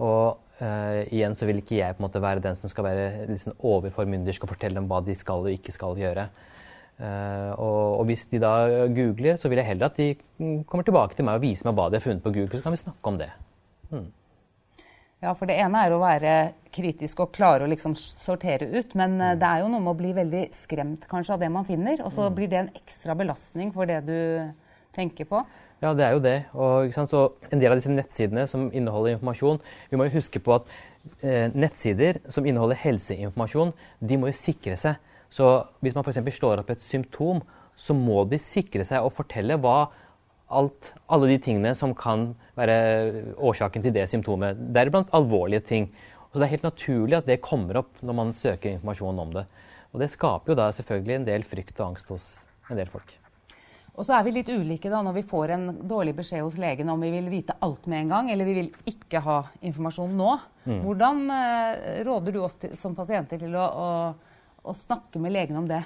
Og 0.00 0.36
uh, 0.60 1.00
igjen 1.08 1.36
så 1.36 1.48
vil 1.48 1.62
ikke 1.62 1.78
jeg 1.78 1.96
på 1.96 2.02
en 2.02 2.06
måte 2.08 2.22
være 2.22 2.44
den 2.44 2.56
som 2.60 2.72
skal 2.72 2.86
være 2.86 3.26
liksom 3.30 3.56
overformyndersk 3.56 4.44
og 4.44 4.52
fortelle 4.52 4.80
dem 4.80 4.88
hva 4.90 5.00
de 5.04 5.16
skal 5.16 5.44
og 5.44 5.52
ikke 5.52 5.74
skal 5.76 5.96
gjøre. 6.00 6.28
Uh, 7.00 7.50
og, 7.56 7.80
og, 8.00 8.04
hvis 8.10 8.26
de 8.28 8.42
da 8.42 8.54
googler, 8.92 9.40
så 9.40 9.48
vil 9.48 9.62
jeg 9.62 9.70
heller 9.70 9.88
at 9.88 9.96
de 9.96 10.10
kommer 10.68 10.84
tilbake 10.84 11.16
til 11.16 11.24
meg 11.24 11.40
og 11.40 11.46
viser 11.46 11.68
meg 11.68 11.78
hva 11.78 11.88
de 11.88 11.96
har 11.96 12.04
funnet 12.04 12.24
på 12.24 12.32
Google, 12.34 12.60
så 12.60 12.66
kan 12.66 12.76
vi 12.76 12.82
snakke 12.82 13.12
om 13.12 13.20
det. 13.20 13.30
Hmm. 13.88 14.10
Ja, 15.20 15.34
for 15.36 15.50
det 15.50 15.58
ene 15.60 15.82
er 15.84 15.92
å 15.92 16.00
være 16.00 16.34
kritisk 16.72 17.20
og 17.20 17.34
klare 17.36 17.66
å 17.66 17.70
liksom 17.70 17.92
sortere 17.98 18.70
ut. 18.72 18.94
Men 18.96 19.18
mm. 19.20 19.40
det 19.40 19.48
er 19.48 19.62
jo 19.62 19.70
noe 19.72 19.84
med 19.84 19.92
å 19.92 19.98
bli 19.98 20.14
veldig 20.16 20.44
skremt 20.56 21.04
kanskje 21.10 21.36
av 21.36 21.42
det 21.42 21.50
man 21.52 21.66
finner. 21.68 22.00
Og 22.06 22.14
så 22.16 22.28
mm. 22.28 22.36
blir 22.38 22.48
det 22.48 22.60
en 22.62 22.70
ekstra 22.80 23.16
belastning 23.18 23.74
for 23.74 23.90
det 23.90 24.00
du 24.08 24.16
tenker 24.96 25.28
på. 25.28 25.42
Ja, 25.80 25.92
det 25.96 26.06
er 26.06 26.16
jo 26.16 26.24
det. 26.24 26.36
Og 26.56 26.96
så 26.96 27.26
en 27.52 27.60
del 27.60 27.72
av 27.72 27.80
disse 27.80 27.92
nettsidene 27.92 28.46
som 28.48 28.66
inneholder 28.76 29.16
informasjon 29.16 29.60
Vi 29.88 29.96
må 29.96 30.08
jo 30.08 30.18
huske 30.18 30.40
på 30.44 30.56
at 30.58 30.72
eh, 31.24 31.52
nettsider 31.52 32.20
som 32.32 32.48
inneholder 32.48 32.80
helseinformasjon, 32.80 33.72
de 34.00 34.20
må 34.20 34.28
jo 34.32 34.40
sikre 34.40 34.76
seg. 34.80 35.00
Så 35.32 35.46
hvis 35.84 35.96
man 35.96 36.04
f.eks. 36.04 36.20
slår 36.36 36.64
opp 36.64 36.72
et 36.72 36.84
symptom, 36.84 37.40
så 37.80 37.96
må 37.96 38.24
de 38.28 38.40
sikre 38.42 38.84
seg 38.84 39.04
og 39.04 39.14
fortelle 39.16 39.56
hva 39.60 39.90
alt, 40.50 40.92
alle 41.10 41.30
de 41.30 41.38
tingene 41.42 41.74
som 41.78 41.94
kan 41.96 42.30
være 42.58 43.34
årsaken 43.38 43.84
til 43.84 43.94
det 43.94 44.08
symptomet. 44.10 44.58
Deriblant 44.74 45.12
alvorlige 45.16 45.64
ting. 45.66 45.88
Så 46.30 46.38
Det 46.38 46.46
er 46.46 46.54
helt 46.56 46.68
naturlig 46.68 47.16
at 47.18 47.26
det 47.26 47.40
kommer 47.42 47.80
opp 47.82 48.02
når 48.02 48.14
man 48.14 48.32
søker 48.32 48.74
informasjon 48.74 49.18
om 49.18 49.32
det. 49.34 49.46
Og 49.92 50.00
Det 50.00 50.10
skaper 50.10 50.52
jo 50.52 50.58
da 50.58 50.70
selvfølgelig 50.72 51.16
en 51.16 51.26
del 51.26 51.42
frykt 51.42 51.80
og 51.80 51.88
angst 51.90 52.08
hos 52.08 52.28
en 52.70 52.78
del 52.78 52.86
folk. 52.86 53.16
Og 53.98 54.06
så 54.06 54.14
er 54.16 54.24
vi 54.24 54.32
litt 54.32 54.48
ulike 54.48 54.88
da 54.88 55.02
når 55.02 55.16
vi 55.18 55.26
får 55.26 55.52
en 55.56 55.66
dårlig 55.88 56.14
beskjed 56.16 56.44
hos 56.46 56.58
legen 56.62 56.88
om 56.88 57.02
vi 57.02 57.10
vil 57.12 57.26
vite 57.28 57.56
alt 57.60 57.88
med 57.90 58.04
en 58.04 58.12
gang, 58.14 58.30
eller 58.30 58.46
vi 58.46 58.54
vil 58.56 58.70
ikke 58.88 59.20
ha 59.20 59.42
informasjon 59.66 60.14
nå. 60.16 60.36
Mm. 60.64 60.78
Hvordan 60.86 61.24
eh, 61.34 62.04
råder 62.06 62.32
du 62.32 62.40
oss 62.44 62.56
til, 62.62 62.76
som 62.78 62.94
pasienter 62.96 63.42
til 63.42 63.56
å, 63.58 63.66
å, 63.66 63.88
å 64.62 64.76
snakke 64.76 65.20
med 65.20 65.34
legen 65.34 65.58
om 65.58 65.68
det? 65.68 65.82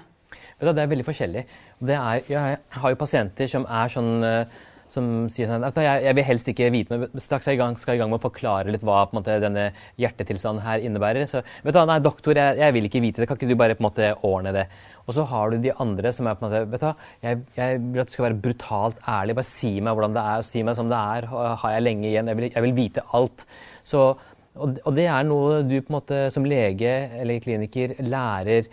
Det 0.61 0.76
er 0.76 0.93
veldig 0.93 1.07
forskjellig. 1.07 1.45
Er, 1.85 2.23
jeg 2.29 2.61
har 2.79 2.95
jo 2.95 3.00
pasienter 3.00 3.50
som 3.50 3.67
er 3.69 3.93
sånn 3.93 4.12
eh, 4.25 4.62
som 4.95 5.07
sier 5.33 5.49
sånn 5.50 5.64
at 5.67 5.79
jeg, 5.81 6.03
jeg, 6.07 6.17
vil 6.19 6.26
helst 6.29 6.49
ikke 6.50 6.71
vite, 6.75 6.99
men 6.99 7.23
straks 7.23 7.49
jeg 7.50 7.59
gang, 7.61 7.76
skal 7.81 7.95
jeg 7.95 8.00
i 8.00 8.03
gang 8.03 8.12
med 8.12 8.21
å 8.21 8.26
forklare 8.26 8.73
litt 8.73 8.85
hva 8.87 9.05
måte, 9.14 9.38
denne 9.43 9.69
hjertetilstanden 10.00 10.64
her 10.64 10.85
innebærer. 10.85 11.26
Så 11.31 11.43
vet 11.64 11.76
du 11.76 11.81
nei, 11.88 12.00
doktor, 12.05 12.37
jeg, 12.38 12.59
jeg, 12.61 12.76
vil 12.76 12.88
ikke 12.88 13.03
vite 13.05 13.23
det. 13.23 13.29
Kan 13.31 13.41
ikke 13.41 13.50
du 13.50 13.59
bare 13.59 13.76
på 13.79 13.85
en 13.85 13.88
måte 13.88 14.11
ordne 14.26 14.55
det? 14.55 14.67
Og 15.05 15.17
så 15.17 15.26
har 15.29 15.53
du 15.53 15.59
de 15.61 15.75
andre 15.83 16.12
som 16.17 16.29
er 16.29 16.38
på 16.38 16.47
en 16.47 16.49
måte 16.53 16.62
vet 16.73 16.85
du 16.85 17.26
jeg, 17.26 17.41
jeg 17.59 17.81
vil 17.83 18.05
at 18.05 18.11
du 18.11 18.14
skal 18.17 18.29
være 18.29 18.41
brutalt 18.47 19.03
ærlig. 19.17 19.38
Bare 19.41 19.50
si 19.50 19.73
meg 19.81 19.99
hvordan 19.99 20.17
det 20.17 20.25
er, 20.25 20.45
og 20.45 20.49
si 20.49 20.64
meg 20.67 20.79
som 20.79 20.93
det 20.93 21.00
er. 21.17 21.29
Har 21.64 21.75
jeg 21.75 21.85
lenge 21.85 22.09
igjen? 22.11 22.31
Jeg 22.31 22.41
vil, 22.41 22.49
jeg 22.53 22.67
vil 22.69 22.79
vite 22.79 23.05
alt. 23.19 23.45
Så, 23.85 24.07
og, 24.55 24.81
og, 24.81 24.91
det 24.97 25.09
er 25.11 25.29
noe 25.29 25.62
du 25.67 25.76
på 25.81 25.93
en 25.93 25.99
måte 25.99 26.25
som 26.35 26.47
lege 26.49 26.95
eller 27.21 27.43
kliniker 27.45 27.99
lærer 28.05 28.71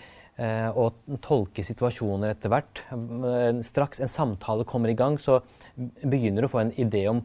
og 0.73 1.19
tolke 1.21 1.63
situasjoner 1.65 2.33
etter 2.33 2.51
hvert. 2.53 2.81
Eh, 2.91 3.61
straks 3.67 4.01
en 4.01 4.11
samtale 4.11 4.65
kommer 4.65 4.89
i 4.89 4.97
gang, 4.97 5.19
så 5.21 5.41
begynner 5.77 6.41
du 6.41 6.49
å 6.49 6.53
få 6.53 6.63
en 6.63 6.75
idé 6.81 7.05
om 7.11 7.21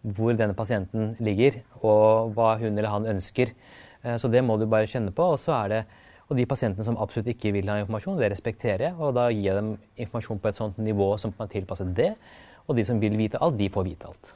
hvor 0.00 0.36
denne 0.36 0.56
pasienten 0.56 1.14
ligger, 1.20 1.60
og 1.82 2.32
hva 2.36 2.54
hun 2.60 2.72
eller 2.72 2.92
han 2.92 3.08
ønsker. 3.10 3.52
Eh, 4.02 4.16
så 4.16 4.30
det 4.32 4.44
må 4.46 4.56
du 4.58 4.68
bare 4.70 4.88
kjenne 4.90 5.12
på. 5.14 5.32
Og 5.34 5.70
det 5.72 5.84
og 6.30 6.36
de 6.38 6.46
pasientene 6.46 6.86
som 6.86 6.98
absolutt 7.02 7.32
ikke 7.32 7.50
vil 7.56 7.66
ha 7.72 7.80
informasjon, 7.80 8.20
det 8.20 8.28
respekterer 8.30 8.84
jeg. 8.84 8.94
Og 9.02 9.16
da 9.16 9.26
gir 9.34 9.48
jeg 9.48 9.56
dem 9.56 9.72
informasjon 9.98 10.38
på 10.38 10.50
et 10.52 10.60
sånt 10.60 10.76
nivå 10.78 11.16
som 11.18 11.34
er 11.42 11.50
tilpasset 11.50 11.90
det. 11.96 12.12
Og 12.68 12.76
de 12.78 12.84
som 12.86 13.00
vil 13.02 13.16
vite 13.18 13.40
alt, 13.42 13.58
de 13.58 13.66
får 13.66 13.88
vite 13.88 14.06
alt. 14.06 14.30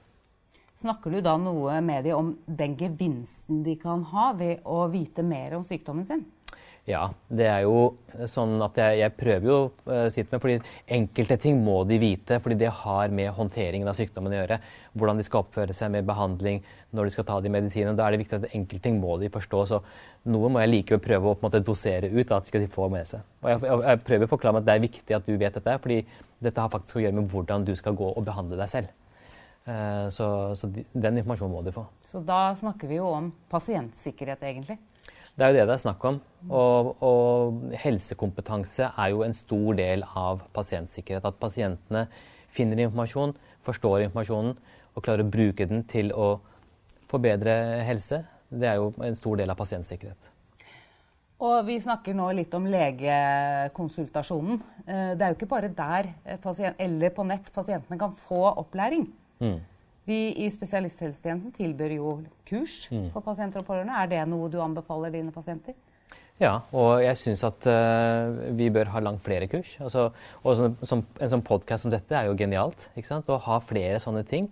Snakker 0.83 1.15
du 1.15 1.21
da 1.23 1.37
noe 1.39 1.79
med 1.87 2.03
dem 2.05 2.19
om 2.19 2.33
den 2.45 2.75
gevinsten 2.77 3.63
de 3.63 3.77
kan 3.79 4.03
ha 4.11 4.33
ved 4.35 4.67
å 4.67 4.89
vite 4.91 5.23
mer 5.23 5.55
om 5.55 5.63
sykdommen 5.65 6.09
sin? 6.09 6.27
Ja, 6.85 7.07
det 7.33 7.47
er 7.49 7.63
jo 7.65 7.95
sånn 8.29 8.59
at 8.61 8.77
jeg, 8.77 8.99
jeg 9.01 9.13
prøver 9.17 9.49
jo 9.49 9.59
uh, 9.89 10.11
sitte 10.13 10.35
med, 10.35 10.43
fordi 10.43 10.57
enkelte 10.93 11.39
ting 11.41 11.63
må 11.65 11.79
de 11.89 11.97
vite, 12.03 12.37
fordi 12.45 12.59
det 12.61 12.73
har 12.83 13.15
med 13.15 13.31
håndteringen 13.33 13.89
av 13.89 13.97
sykdommen 13.97 14.35
å 14.35 14.37
gjøre. 14.37 14.59
Hvordan 14.93 15.21
de 15.21 15.25
skal 15.25 15.47
oppføre 15.47 15.77
seg 15.77 15.95
med 15.95 16.05
behandling, 16.05 16.61
når 16.93 17.09
de 17.09 17.15
skal 17.17 17.27
ta 17.31 17.39
de 17.41 17.53
medisinene. 17.55 17.97
Da 17.97 18.05
er 18.05 18.13
det 18.13 18.21
viktig 18.27 18.37
at 18.37 18.53
enkelte 18.53 18.85
ting 18.85 19.01
må 19.01 19.17
de 19.23 19.33
forstå. 19.33 19.63
Så 19.71 19.81
noe 20.29 20.53
må 20.53 20.61
jeg 20.61 20.75
likevel 20.75 21.03
prøve 21.09 21.33
å 21.33 21.41
måte, 21.41 21.65
dosere 21.65 22.13
ut, 22.13 22.29
at 22.29 22.45
de 22.45 22.53
skal 22.53 22.69
få 22.77 22.93
med 22.93 23.09
seg. 23.09 23.25
Og 23.41 23.55
jeg, 23.55 23.65
jeg, 23.65 23.83
jeg 23.89 24.05
prøver 24.11 24.29
å 24.29 24.35
forklare 24.37 24.59
meg 24.59 24.67
at 24.67 24.69
det 24.69 24.77
er 24.77 24.87
viktig 24.87 25.17
at 25.17 25.29
du 25.31 25.35
vet 25.41 25.57
dette, 25.57 25.81
fordi 25.87 26.03
dette 26.45 26.61
har 26.61 26.73
faktisk 26.77 27.01
å 27.01 27.07
gjøre 27.07 27.23
med 27.23 27.33
hvordan 27.33 27.65
du 27.65 27.73
skal 27.81 27.97
gå 27.97 28.13
og 28.13 28.29
behandle 28.29 28.61
deg 28.61 28.75
selv. 28.77 28.93
Uh, 29.65 30.11
så, 30.13 30.27
så 30.61 30.69
de, 30.69 30.85
den 30.93 31.23
informasjonen 31.23 31.57
må 31.57 31.65
du 31.65 31.73
få. 31.73 31.89
Så 32.05 32.21
da 32.21 32.51
snakker 32.61 32.93
vi 32.93 33.01
jo 33.01 33.09
om 33.09 33.33
pasientsikkerhet, 33.49 34.45
egentlig? 34.45 34.77
Det 35.35 35.43
er 35.43 35.51
jo 35.51 35.59
det 35.59 35.67
det 35.67 35.75
er 35.75 35.83
snakk 35.83 36.05
om. 36.07 36.21
Og, 36.49 36.91
og, 37.03 37.63
helsekompetanse 37.81 38.91
er 38.93 39.11
jo 39.11 39.25
en 39.27 39.35
stor 39.35 39.79
del 39.79 40.05
av 40.07 40.45
pasientsikkerhet. 40.55 41.25
At 41.27 41.41
pasientene 41.41 42.07
finner 42.55 42.85
informasjon, 42.85 43.35
forstår 43.67 44.05
informasjonen 44.05 44.55
og 44.95 45.03
klarer 45.03 45.25
å 45.25 45.33
bruke 45.33 45.67
den 45.67 45.83
til 45.91 46.13
å 46.15 46.37
forbedre 47.11 47.83
helse. 47.89 48.23
Det 48.49 48.71
er 48.71 48.79
jo 48.79 48.93
en 49.03 49.19
stor 49.19 49.41
del 49.41 49.51
av 49.51 49.59
pasientsikkerhet. 49.59 50.31
Og 51.45 51.67
vi 51.67 51.81
snakker 51.83 52.15
nå 52.17 52.29
litt 52.39 52.55
om 52.55 52.67
legekonsultasjonen. 52.71 54.61
Eh, 54.87 55.13
det 55.19 55.25
er 55.25 55.33
jo 55.33 55.39
ikke 55.41 55.51
bare 55.51 55.73
der 55.75 56.13
eller 56.79 57.11
på 57.11 57.27
nett 57.27 57.51
pasientene 57.53 57.99
kan 57.99 58.15
få 58.29 58.47
opplæring. 58.63 59.09
Mm. 59.43 59.59
Vi 60.05 60.19
i 60.45 60.51
spesialisthelsetjenesten 60.53 61.55
tilbyr 61.57 61.97
jo 61.97 62.19
kurs 62.49 62.85
mm. 62.93 63.09
for 63.15 63.25
pasienter 63.25 63.63
og 63.63 63.69
pårørende. 63.69 63.97
Er 63.97 64.11
det 64.11 64.23
noe 64.29 64.51
du 64.53 64.59
anbefaler 64.61 65.15
dine 65.15 65.33
pasienter? 65.33 65.77
Ja, 66.43 66.59
og 66.75 66.99
jeg 66.99 67.17
syns 67.21 67.45
at 67.47 67.67
uh, 67.71 68.35
vi 68.59 68.67
bør 68.75 68.91
ha 68.91 69.01
langt 69.01 69.23
flere 69.25 69.47
kurs. 69.49 69.77
Altså, 69.81 70.09
og 70.43 70.57
som, 70.59 70.75
som, 70.83 71.05
en 71.23 71.33
sånn 71.33 71.45
podkast 71.47 71.87
som 71.87 71.95
dette 71.95 72.17
er 72.19 72.29
jo 72.29 72.37
genialt. 72.37 72.89
ikke 72.99 73.13
sant? 73.13 73.31
Å 73.31 73.39
ha 73.47 73.61
flere 73.65 74.03
sånne 74.03 74.25
ting. 74.29 74.51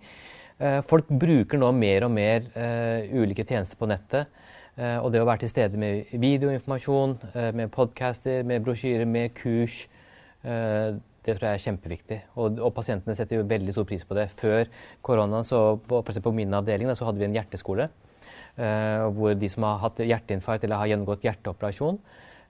Uh, 0.62 0.79
folk 0.88 1.11
bruker 1.11 1.61
nå 1.61 1.73
mer 1.77 2.07
og 2.07 2.15
mer 2.15 2.47
uh, 2.55 3.03
ulike 3.12 3.45
tjenester 3.45 3.81
på 3.81 3.91
nettet. 3.91 4.41
og 4.73 5.11
det 5.12 5.21
å 5.21 5.27
være 5.29 5.43
til 5.43 5.51
stede 5.51 5.77
med 5.77 6.15
videoinformasjon, 6.17 7.11
med 7.53 7.69
podcaster, 7.75 8.38
med 8.43 8.62
brosjyrer, 8.65 9.05
med 9.05 9.35
kurs 9.37 9.83
det 11.23 11.37
tror 11.37 11.49
jeg 11.49 11.59
er 11.59 11.65
kjempeviktig. 11.67 12.19
Og, 12.35 12.59
og, 12.59 12.73
pasientene 12.75 13.15
setter 13.19 13.39
jo 13.39 13.49
veldig 13.49 13.75
stor 13.75 13.87
pris 13.89 14.05
på 14.07 14.17
det. 14.19 14.29
Før 14.41 14.71
koronaen, 15.07 15.47
så 15.47 15.79
på, 15.89 16.03
på 16.03 16.35
min 16.35 16.55
avdeling, 16.59 16.91
da, 16.91 16.97
så 16.99 17.07
hadde 17.09 17.23
vi 17.23 17.29
en 17.29 17.37
hjerteskole. 17.39 17.89
Uh, 18.53 19.09
hvor 19.17 19.33
de 19.39 19.49
som 19.49 19.65
har 19.65 19.79
hatt 19.81 20.03
hjerteinfarkt 20.05 20.67
eller 20.67 20.77
har 20.77 20.91
gjennomgått 20.91 21.23
hjerteoperasjon, 21.25 22.01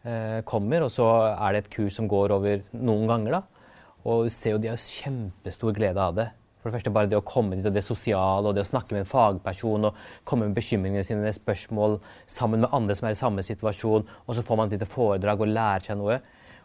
uh, 0.09 0.39
kommer. 0.49 0.89
Og 0.89 0.95
så 0.95 1.09
er 1.33 1.55
det 1.55 1.65
et 1.65 1.73
kurs 1.77 1.99
som 2.01 2.09
går 2.11 2.35
over 2.39 2.65
noen 2.75 3.09
ganger. 3.11 3.39
da. 3.39 3.67
Og 4.09 4.27
du 4.27 4.35
ser 4.35 4.57
jo 4.57 4.63
de 4.63 4.73
har 4.73 4.81
kjempestor 4.81 5.77
glede 5.77 6.03
av 6.03 6.17
det. 6.17 6.31
For 6.63 6.71
det 6.71 6.79
første 6.79 6.93
bare 6.95 7.11
det 7.11 7.19
å 7.19 7.25
komme 7.27 7.57
dit, 7.59 7.67
og 7.67 7.75
det 7.75 7.83
sosiale, 7.83 8.47
og 8.47 8.55
det 8.55 8.63
å 8.63 8.69
snakke 8.69 8.95
med 8.95 9.03
en 9.03 9.11
fagperson 9.11 9.89
og 9.89 9.97
komme 10.29 10.47
med 10.47 10.55
bekymringene 10.55 11.03
sine, 11.07 11.33
spørsmål 11.35 11.97
sammen 12.31 12.63
med 12.63 12.75
andre 12.77 12.95
som 12.95 13.09
er 13.09 13.17
i 13.17 13.19
samme 13.19 13.43
situasjon, 13.43 14.07
og 14.07 14.37
så 14.39 14.45
får 14.47 14.61
man 14.61 14.71
et 14.71 14.77
lite 14.77 14.87
foredrag 14.91 15.43
og 15.43 15.51
lærer 15.51 15.89
seg 15.89 15.99
noe. 15.99 16.21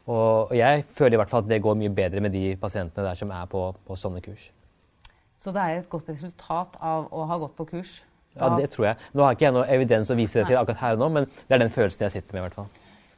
Og 0.08 0.54
jeg 0.56 0.86
føler 0.96 1.18
i 1.18 1.20
hvert 1.22 1.32
fall 1.32 1.44
at 1.44 1.50
det 1.50 1.62
går 1.64 1.76
mye 1.80 1.92
bedre 1.92 2.22
med 2.24 2.32
de 2.32 2.56
pasientene 2.60 3.10
der 3.10 3.20
som 3.20 3.32
er 3.36 3.48
på, 3.52 3.64
på 3.88 3.98
sånne 4.00 4.22
kurs. 4.24 4.50
Så 5.38 5.52
det 5.54 5.62
er 5.64 5.82
et 5.82 5.90
godt 5.92 6.10
resultat 6.10 6.78
av 6.82 7.10
å 7.14 7.26
ha 7.30 7.38
gått 7.42 7.56
på 7.58 7.68
kurs? 7.70 8.00
Ja, 8.38 8.50
det 8.56 8.70
tror 8.74 8.92
jeg. 8.92 8.98
Nå 9.18 9.26
har 9.26 9.36
ikke 9.36 9.48
jeg 9.48 9.56
noe 9.56 9.70
evidens 9.74 10.12
å 10.14 10.18
vise 10.18 10.40
det 10.40 10.52
til 10.52 10.60
akkurat 10.60 10.82
her 10.82 10.98
og 10.98 11.02
nå, 11.02 11.10
men 11.16 11.26
det 11.48 11.58
er 11.58 11.64
den 11.64 11.74
følelsen 11.74 12.06
jeg 12.06 12.20
sitter 12.20 12.38
med. 12.38 12.40
i 12.40 12.46
hvert 12.48 12.58
fall. 12.60 12.70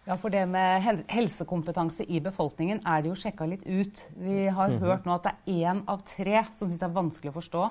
Ja, 0.08 0.16
for 0.18 0.34
det 0.34 0.46
med 0.50 1.04
helsekompetanse 1.12 2.08
i 2.08 2.22
befolkningen 2.24 2.82
er 2.88 3.04
det 3.04 3.12
jo 3.12 3.18
sjekka 3.20 3.46
litt 3.46 3.66
ut. 3.68 4.00
Vi 4.18 4.48
har 4.48 4.70
mm 4.70 4.78
-hmm. 4.78 4.86
hørt 4.86 5.06
nå 5.06 5.14
at 5.14 5.24
det 5.24 5.34
er 5.46 5.74
én 5.74 5.84
av 5.88 6.02
tre 6.02 6.44
som 6.54 6.70
syns 6.70 6.80
det 6.80 6.90
er 6.90 7.02
vanskelig 7.02 7.30
å 7.30 7.40
forstå. 7.40 7.64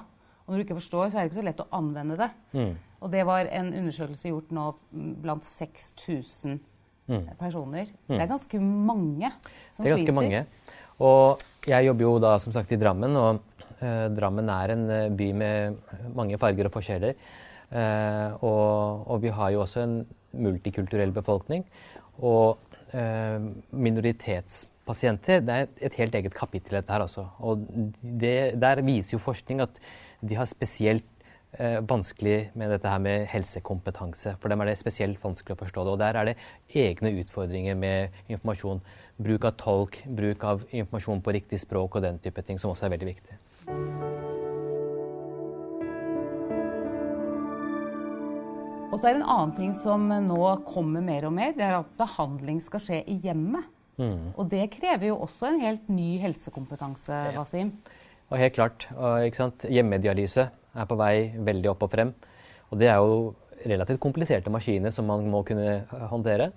Og 0.47 0.49
når 0.49 0.57
du 0.57 0.65
ikke 0.65 0.81
forstår, 0.81 1.11
så 1.11 1.19
er 1.19 1.23
det 1.23 1.31
ikke 1.31 1.41
så 1.41 1.45
lett 1.45 1.61
å 1.61 1.73
anvende 1.73 2.17
det. 2.17 2.31
Mm. 2.53 2.77
Og 3.01 3.13
det 3.13 3.27
var 3.27 3.41
en 3.41 3.75
undersøkelse 3.75 4.29
gjort 4.29 4.51
nå 4.51 4.75
blant 5.23 5.45
6000 5.45 6.61
mm. 7.09 7.27
personer. 7.41 7.91
Mm. 8.07 8.15
Det 8.15 8.23
er 8.23 8.31
ganske 8.31 8.61
mange 8.63 9.33
som 9.75 9.85
Det 9.85 9.91
er 9.91 9.97
ganske 9.97 10.07
sliter. 10.07 10.19
mange. 10.21 10.45
Og 10.99 11.43
jeg 11.69 11.87
jobber 11.87 12.07
jo 12.07 12.15
da 12.23 12.39
som 12.43 12.53
sagt 12.55 12.73
i 12.73 12.81
Drammen. 12.81 13.17
og 13.17 13.41
Drammen 14.17 14.49
er 14.51 14.73
en 14.75 15.17
by 15.17 15.33
med 15.33 15.77
mange 16.15 16.39
farger 16.39 16.67
og 16.67 16.73
forskjeller. 16.75 17.15
Og, 18.41 19.07
og, 19.07 19.23
vi 19.23 19.29
har 19.29 19.51
jo 19.55 19.61
også 19.63 19.85
en 19.85 20.07
multikulturell 20.33 21.13
befolkning. 21.15 21.65
Og 22.19 22.59
minoritetspasienter 23.71 25.45
det 25.45 25.55
er 25.55 25.69
et 25.87 25.95
helt 26.01 26.15
eget 26.15 26.35
kapittel 26.35 26.81
dette 26.81 26.93
her 26.93 27.07
også. 27.07 27.29
Og 27.39 27.63
det, 28.03 28.59
der 28.61 28.83
viser 28.83 29.15
jo 29.15 29.23
forskning 29.23 29.61
at 29.63 29.79
de 30.21 30.35
har 30.35 30.49
spesielt 30.51 31.05
eh, 31.05 31.18
vanskelig 31.89 32.51
med 32.55 32.71
dette 32.71 32.91
her 32.93 33.01
med 33.03 33.27
helsekompetanse. 33.33 34.35
For 34.39 34.53
dem 34.53 34.61
er 34.61 34.71
det 34.71 34.79
spesielt 34.79 35.23
vanskelig 35.23 35.57
å 35.57 35.63
forstå 35.63 35.85
det. 35.85 35.93
Og 35.95 36.03
der 36.03 36.19
er 36.21 36.29
det 36.29 36.37
egne 36.77 37.15
utfordringer 37.23 37.79
med 37.79 38.15
informasjon. 38.29 38.83
Bruk 39.19 39.49
av 39.49 39.57
tolk, 39.59 40.03
bruk 40.07 40.45
av 40.45 40.67
informasjon 40.71 41.23
på 41.25 41.35
riktig 41.39 41.63
språk 41.65 41.97
og 41.97 42.05
den 42.05 42.21
type 42.23 42.45
ting, 42.45 42.61
som 42.61 42.75
også 42.75 42.87
er 42.87 42.95
veldig 42.95 43.09
viktig. 43.09 43.39
Og 48.89 49.01
så 49.01 49.09
er 49.09 49.17
det 49.17 49.21
en 49.21 49.31
annen 49.31 49.57
ting 49.57 49.75
som 49.79 50.07
nå 50.09 50.45
kommer 50.69 51.03
mer 51.05 51.29
og 51.29 51.35
mer, 51.37 51.53
det 51.57 51.67
er 51.67 51.77
at 51.79 51.91
behandling 52.01 52.61
skal 52.65 52.83
skje 52.83 53.03
i 53.07 53.19
hjemmet. 53.23 53.67
Mm. 53.99 54.33
Og 54.39 54.47
det 54.51 54.65
krever 54.75 55.11
jo 55.11 55.19
også 55.25 55.53
en 55.53 55.61
helt 55.63 55.89
ny 55.91 56.17
helsekompetanse, 56.23 57.19
Wasim. 57.37 57.73
Og 58.29 58.39
helt 58.39 58.55
klart. 58.55 58.89
Og, 58.95 59.25
Hjemmedialyse 59.73 60.49
er 60.79 60.89
på 60.89 60.99
vei 60.99 61.15
veldig 61.35 61.73
opp 61.73 61.85
og 61.87 61.93
frem. 61.93 62.15
Og 62.71 62.81
det 62.81 62.91
er 62.93 63.03
jo 63.03 63.35
relativt 63.67 64.01
kompliserte 64.03 64.53
maskiner 64.53 64.95
som 64.95 65.09
man 65.11 65.27
må 65.31 65.43
kunne 65.47 65.83
håndtere. 66.13 66.53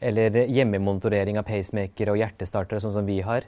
Eller 0.00 0.46
hjemmemonitorering 0.48 1.38
av 1.38 1.48
pacemaker 1.48 2.12
og 2.12 2.20
hjertestartere, 2.22 2.80
sånn 2.80 2.96
som 2.96 3.08
vi 3.08 3.20
har. 3.24 3.44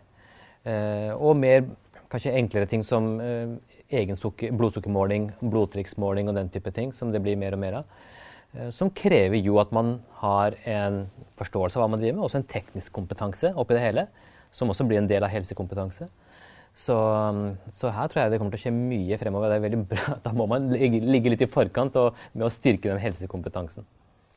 Eh, 0.68 1.10
og 1.16 1.38
mer 1.40 1.64
kanskje 2.12 2.34
enklere 2.36 2.68
ting 2.68 2.84
som 2.84 3.14
eh, 3.24 3.54
egen 3.96 4.18
blodsukkermåling, 4.58 5.30
blodtrykksmåling 5.40 6.28
og 6.28 6.36
den 6.36 6.50
type 6.52 6.72
ting, 6.76 6.92
som 6.96 7.12
det 7.12 7.22
blir 7.24 7.38
mer 7.40 7.56
og 7.56 7.62
mer 7.62 7.78
av. 7.80 7.94
Eh, 8.52 8.68
som 8.74 8.92
krever 8.92 9.40
jo 9.40 9.58
at 9.62 9.72
man 9.72 9.96
har 10.20 10.58
en 10.68 11.06
forståelse 11.40 11.78
av 11.78 11.86
hva 11.86 11.92
man 11.94 12.02
driver 12.02 12.20
med, 12.20 12.26
også 12.28 12.42
en 12.42 12.50
teknisk 12.50 12.92
kompetanse 12.92 13.54
oppi 13.56 13.78
det 13.78 13.86
hele, 13.86 14.06
som 14.52 14.68
også 14.68 14.84
blir 14.88 15.00
en 15.00 15.08
del 15.08 15.24
av 15.24 15.32
helsekompetanse. 15.32 16.10
Så, 16.74 16.96
um, 16.96 17.52
så, 17.70 17.90
her 17.92 18.08
tror 18.08 18.22
jeg 18.22 18.32
det 18.32 18.38
kommer 18.40 18.54
til 18.54 18.62
å 18.62 18.64
skje 18.64 18.74
mye 18.74 19.18
fremover. 19.20 19.52
Det 19.52 19.58
er 19.58 19.64
veldig 19.66 19.80
bra. 19.90 20.16
Da 20.24 20.32
må 20.36 20.48
man 20.50 20.70
ligge 20.72 21.32
litt 21.32 21.44
i 21.44 21.50
forkant 21.50 21.98
med 22.32 22.46
å 22.46 22.52
styrke 22.52 22.88
den 22.88 23.02
helsekompetansen. 23.02 23.86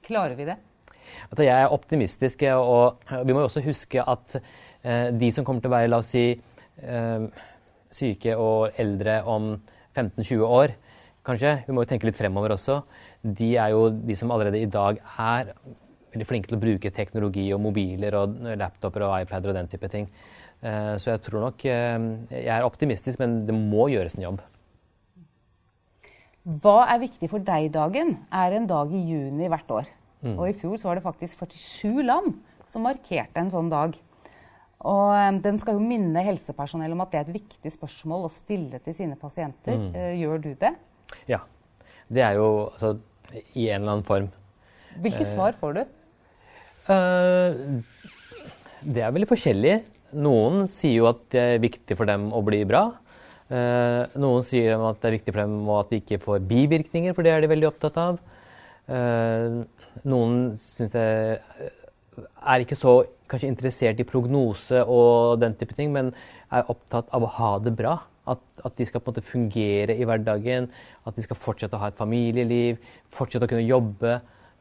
Klarer 0.05 0.35
vi 0.37 0.47
det? 0.49 0.57
Altså, 1.29 1.45
jeg 1.45 1.55
er 1.55 1.73
optimistisk. 1.73 2.43
Og 2.59 3.07
vi 3.23 3.33
må 3.33 3.43
jo 3.43 3.49
også 3.49 3.63
huske 3.65 4.03
at 4.03 4.37
eh, 4.39 5.11
de 5.15 5.31
som 5.33 5.47
kommer 5.47 5.63
til 5.63 5.71
å 5.71 5.77
være 5.77 5.91
la 5.91 6.01
oss 6.03 6.11
si, 6.13 6.27
eh, 6.83 7.47
syke 7.95 8.35
og 8.35 8.75
eldre 8.81 9.21
om 9.31 9.55
15-20 9.95 10.43
år, 10.43 10.75
kanskje, 11.25 11.55
vi 11.65 11.73
må 11.73 11.85
jo 11.85 11.89
tenke 11.89 12.05
litt 12.09 12.19
fremover 12.19 12.53
også, 12.53 12.81
de 13.25 13.55
er 13.57 13.71
jo 13.73 13.87
de 13.95 14.17
som 14.19 14.29
allerede 14.35 14.59
i 14.61 14.69
dag 14.69 14.99
er 14.99 15.53
veldig 16.13 16.27
flinke 16.29 16.51
til 16.51 16.57
å 16.57 16.61
bruke 16.61 16.91
teknologi 16.93 17.45
og 17.55 17.63
mobiler 17.63 18.15
og 18.19 18.35
laptoper 18.59 19.07
og 19.07 19.15
iPader 19.23 19.51
og 19.51 19.57
den 19.57 19.71
type 19.71 19.89
ting. 19.91 20.09
Eh, 20.65 20.95
så 21.01 21.13
jeg 21.13 21.21
tror 21.28 21.43
nok 21.45 21.65
eh, 21.69 22.06
Jeg 22.32 22.51
er 22.56 22.65
optimistisk, 22.65 23.21
men 23.21 23.43
det 23.45 23.56
må 23.56 23.89
gjøres 23.93 24.17
en 24.17 24.25
jobb. 24.25 24.41
Hva 26.62 26.80
er 26.93 27.01
viktig 27.01 27.30
for 27.30 27.41
deg-dagen? 27.41 28.17
er 28.34 28.58
en 28.58 28.67
dag 28.69 28.91
i 28.93 29.01
juni 29.10 29.49
hvert 29.49 29.71
år. 29.73 29.88
Mm. 30.25 30.36
Og 30.38 30.49
i 30.49 30.58
fjor 30.58 30.78
så 30.82 30.89
var 30.89 30.99
det 30.99 31.06
faktisk 31.06 31.41
47 31.41 32.06
land 32.06 32.36
som 32.69 32.86
markerte 32.86 33.41
en 33.41 33.51
sånn 33.54 33.71
dag. 33.73 33.97
Og 34.86 35.10
eh, 35.13 35.32
den 35.45 35.60
skal 35.62 35.78
jo 35.78 35.86
minne 35.86 36.25
helsepersonell 36.25 36.93
om 36.95 37.04
at 37.06 37.13
det 37.13 37.21
er 37.21 37.28
et 37.28 37.38
viktig 37.39 37.73
spørsmål 37.78 38.28
å 38.28 38.34
stille 38.34 38.82
til 38.86 38.97
sine 38.97 39.17
pasienter. 39.21 39.78
Mm. 39.78 39.99
Gjør 40.21 40.45
du 40.47 40.51
det? 40.62 40.73
Ja. 41.30 41.43
Det 42.06 42.21
er 42.21 42.38
jo 42.38 42.47
altså 42.69 42.95
i 43.58 43.67
en 43.73 43.82
eller 43.82 43.95
annen 43.95 44.06
form. 44.06 44.30
Hvilke 45.01 45.25
svar 45.28 45.58
får 45.60 45.80
du? 45.80 45.82
Uh, 46.86 47.82
det 48.86 49.01
er 49.01 49.13
veldig 49.13 49.28
forskjellig. 49.28 49.80
Noen 50.15 50.69
sier 50.71 51.01
jo 51.01 51.10
at 51.10 51.25
det 51.34 51.41
er 51.41 51.63
viktig 51.63 51.97
for 51.97 52.08
dem 52.10 52.30
å 52.36 52.43
bli 52.45 52.62
bra. 52.67 52.88
Uh, 53.45 54.10
noen 54.17 54.45
sier 54.45 54.73
at 54.73 55.01
det 55.04 55.10
er 55.10 55.17
viktig 55.19 55.34
for 55.36 55.43
dem 55.43 55.67
at 55.75 55.91
de 55.91 55.99
ikke 56.01 56.21
får 56.23 56.45
bivirkninger, 56.49 57.13
for 57.13 57.25
det 57.25 57.34
er 57.34 57.43
de 57.43 57.51
veldig 57.51 57.69
opptatt 57.69 57.99
av. 58.01 58.21
Uh, 58.89 59.65
noen 60.06 60.56
syns 60.62 60.93
det 60.93 61.06
er 62.15 62.63
ikke 62.63 62.78
så 62.80 63.04
kanskje 63.30 63.49
interessert 63.51 64.01
i 64.01 64.08
prognose 64.08 64.82
og 64.82 65.39
den 65.41 65.56
type 65.60 65.75
ting, 65.78 65.91
men 65.93 66.13
er 66.54 66.69
opptatt 66.71 67.10
av 67.13 67.25
å 67.25 67.32
ha 67.38 67.51
det 67.62 67.75
bra. 67.78 67.99
At, 68.25 68.41
at, 68.65 68.73
de 68.73 68.88
skal 68.89 69.04
på 69.04 69.12
en 69.12 69.13
måte 69.13 69.28
fungere 69.28 69.93
i 69.93 70.06
hverdagen, 70.08 70.71
at 71.06 71.17
de 71.17 71.21
skal 71.21 71.38
fortsette 71.38 71.78
å 71.78 71.82
ha 71.84 71.91
et 71.91 71.99
familieliv, 71.99 72.80
fortsette 73.13 73.45
å 73.45 73.51
kunne 73.51 73.67
jobbe. 73.67 74.15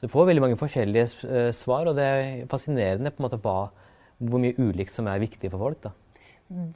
Du 0.05 0.11
får 0.12 0.29
veldig 0.29 0.43
mange 0.45 0.59
forskjellige 0.61 1.07
uh, 1.25 1.49
svar, 1.57 1.88
og 1.88 1.97
det 1.97 2.05
er 2.05 2.45
fascinerende 2.51 3.14
på 3.14 3.23
en 3.23 3.29
måte 3.31 3.40
hva 3.40 3.71
hvor 4.18 4.42
mye 4.42 4.57
ulikt 4.59 4.94
som 4.94 5.09
er 5.11 5.22
viktig 5.22 5.50
for 5.53 5.66
folk. 5.68 5.83
da. 5.85 5.94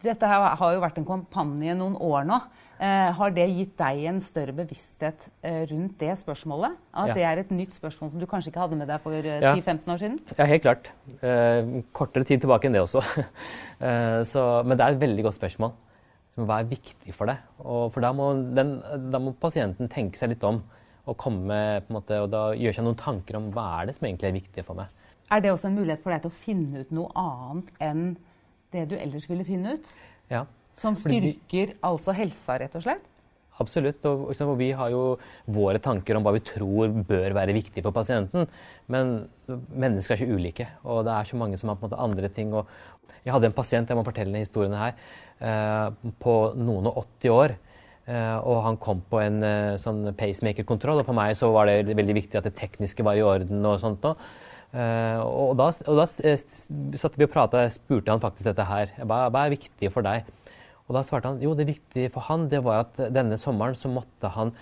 Dette 0.03 0.27
har 0.27 0.73
jo 0.73 0.81
vært 0.81 0.97
en 0.99 1.07
kampanje 1.07 1.75
noen 1.77 1.97
år 2.01 2.25
nå. 2.27 2.39
Eh, 2.79 3.09
har 3.19 3.33
det 3.35 3.45
gitt 3.51 3.75
deg 3.77 4.05
en 4.07 4.21
større 4.23 4.55
bevissthet 4.55 5.27
eh, 5.43 5.65
rundt 5.69 5.99
det 6.01 6.13
spørsmålet? 6.21 6.77
At 6.95 7.11
ja. 7.11 7.17
det 7.17 7.25
er 7.27 7.41
et 7.43 7.51
nytt 7.53 7.75
spørsmål 7.75 8.13
som 8.13 8.23
du 8.23 8.27
kanskje 8.31 8.53
ikke 8.53 8.63
hadde 8.63 8.79
med 8.79 8.89
deg 8.89 9.03
for 9.03 9.19
eh, 9.19 9.43
ja. 9.43 9.53
10-15 9.59 9.93
år 9.93 10.01
siden? 10.01 10.17
Ja, 10.39 10.47
helt 10.49 10.65
klart. 10.65 10.91
Eh, 11.19 11.83
kortere 11.93 12.27
tid 12.29 12.45
tilbake 12.45 12.71
enn 12.71 12.79
det 12.79 12.85
også. 12.87 13.05
Eh, 13.79 14.25
så, 14.27 14.41
men 14.67 14.75
det 14.75 14.83
er 14.83 14.97
et 14.97 14.99
veldig 15.05 15.23
godt 15.23 15.37
spørsmål. 15.37 15.71
Hva 16.43 16.57
er 16.59 16.65
viktig 16.67 17.13
for 17.15 17.31
deg? 17.31 17.45
Og 17.63 17.93
for 17.95 18.03
da 18.03 18.09
må, 18.11 18.33
den, 18.57 18.73
da 19.13 19.21
må 19.23 19.31
pasienten 19.39 19.87
tenke 19.93 20.19
seg 20.19 20.33
litt 20.33 20.43
om 20.49 20.59
og, 21.05 21.15
komme, 21.15 21.59
måte, 21.87 22.19
og 22.25 22.27
da 22.33 22.41
gjøre 22.59 22.75
seg 22.75 22.89
noen 22.89 22.99
tanker 22.99 23.39
om 23.39 23.47
hva 23.55 23.69
er 23.77 23.87
det 23.87 23.95
som 24.01 24.09
egentlig 24.09 24.33
er 24.33 24.35
viktig 24.35 24.65
for 24.67 24.81
meg. 24.81 24.91
Er 25.29 25.45
det 25.45 25.53
også 25.53 25.69
en 25.69 25.77
mulighet 25.77 26.03
for 26.05 26.15
deg 26.15 26.25
til 26.25 26.33
å 26.33 26.41
finne 26.45 26.83
ut 26.85 26.95
noe 26.95 27.13
annet 27.19 27.71
enn 27.85 28.05
det 28.73 28.87
du 28.91 28.97
ellers 28.97 29.29
ville 29.29 29.45
finne 29.49 29.77
ut? 29.77 29.93
Ja. 30.33 30.47
Som 30.77 30.97
styrker 30.97 31.73
vi, 31.75 31.79
altså 31.85 32.15
helsa, 32.17 32.59
rett 32.63 32.77
og 32.79 32.85
slett? 32.85 33.07
Absolutt. 33.59 34.05
Og, 34.07 34.29
og, 34.31 34.53
vi 34.61 34.71
har 34.77 34.93
jo 34.93 35.03
våre 35.51 35.81
tanker 35.83 36.17
om 36.17 36.25
hva 36.25 36.33
vi 36.37 36.45
tror 36.47 36.95
bør 37.09 37.35
være 37.37 37.57
viktig 37.57 37.83
for 37.85 37.95
pasienten. 37.97 38.47
Men 38.87 39.29
mennesker 39.49 40.15
er 40.15 40.23
ikke 40.23 40.39
ulike, 40.39 40.69
og 40.87 41.03
det 41.09 41.17
er 41.17 41.31
så 41.31 41.41
mange 41.41 41.59
som 41.59 41.73
har 41.73 41.81
på 41.81 41.87
en 41.87 41.91
måte 41.91 42.03
andre 42.05 42.31
ting. 42.33 42.55
Og 42.55 42.71
jeg 43.25 43.35
hadde 43.35 43.51
en 43.51 43.57
pasient, 43.57 43.91
jeg 43.91 43.99
må 43.99 44.07
fortelle 44.07 44.31
denne 44.31 44.47
historien 44.47 44.77
her, 44.79 44.95
eh, 45.43 46.13
på 46.23 46.37
noen 46.57 46.89
og 46.93 47.03
80 47.19 47.35
år. 47.35 47.57
Eh, 48.09 48.37
og 48.39 48.63
han 48.65 48.79
kom 48.81 49.03
på 49.11 49.21
en 49.21 49.43
eh, 49.45 49.79
sånn 49.83 50.15
pacemaker-kontroll, 50.17 51.03
og 51.03 51.09
for 51.11 51.19
meg 51.19 51.35
så 51.37 51.51
var 51.53 51.69
det 51.69 51.97
veldig 51.99 52.15
viktig 52.23 52.39
at 52.39 52.47
det 52.47 52.57
tekniske 52.57 53.05
var 53.05 53.19
i 53.19 53.27
orden. 53.27 53.67
og 53.67 53.83
sånt. 53.83 54.07
Og, 54.09 54.47
Uh, 54.69 55.23
og 55.25 55.55
da, 55.57 55.71
og 55.89 55.97
da 55.97 56.05
eh, 56.29 56.43
satt 57.01 57.15
vi 57.17 57.25
og 57.25 57.33
prata, 57.33 57.63
jeg 57.65 57.79
spurte 57.79 58.13
han 58.13 58.21
faktisk 58.21 58.51
dette 58.51 58.67
her. 58.69 58.93
Hva, 59.01 59.25
hva, 59.33 59.47
er 59.47 59.55
viktig 59.55 59.91
for 59.95 60.05
deg? 60.05 60.29
Og 60.89 60.97
da 60.97 61.05
svarte 61.05 61.31
han 61.33 61.41
jo, 61.45 61.55
det 61.57 61.69
viktige 61.69 62.13
for 62.13 62.27
han 62.29 62.47
det 62.53 62.61
var 62.65 62.85
at 62.87 63.01
denne 63.13 63.39
sommeren 63.41 63.77
så 63.77 63.91
måtte 63.93 64.31
han 64.35 64.53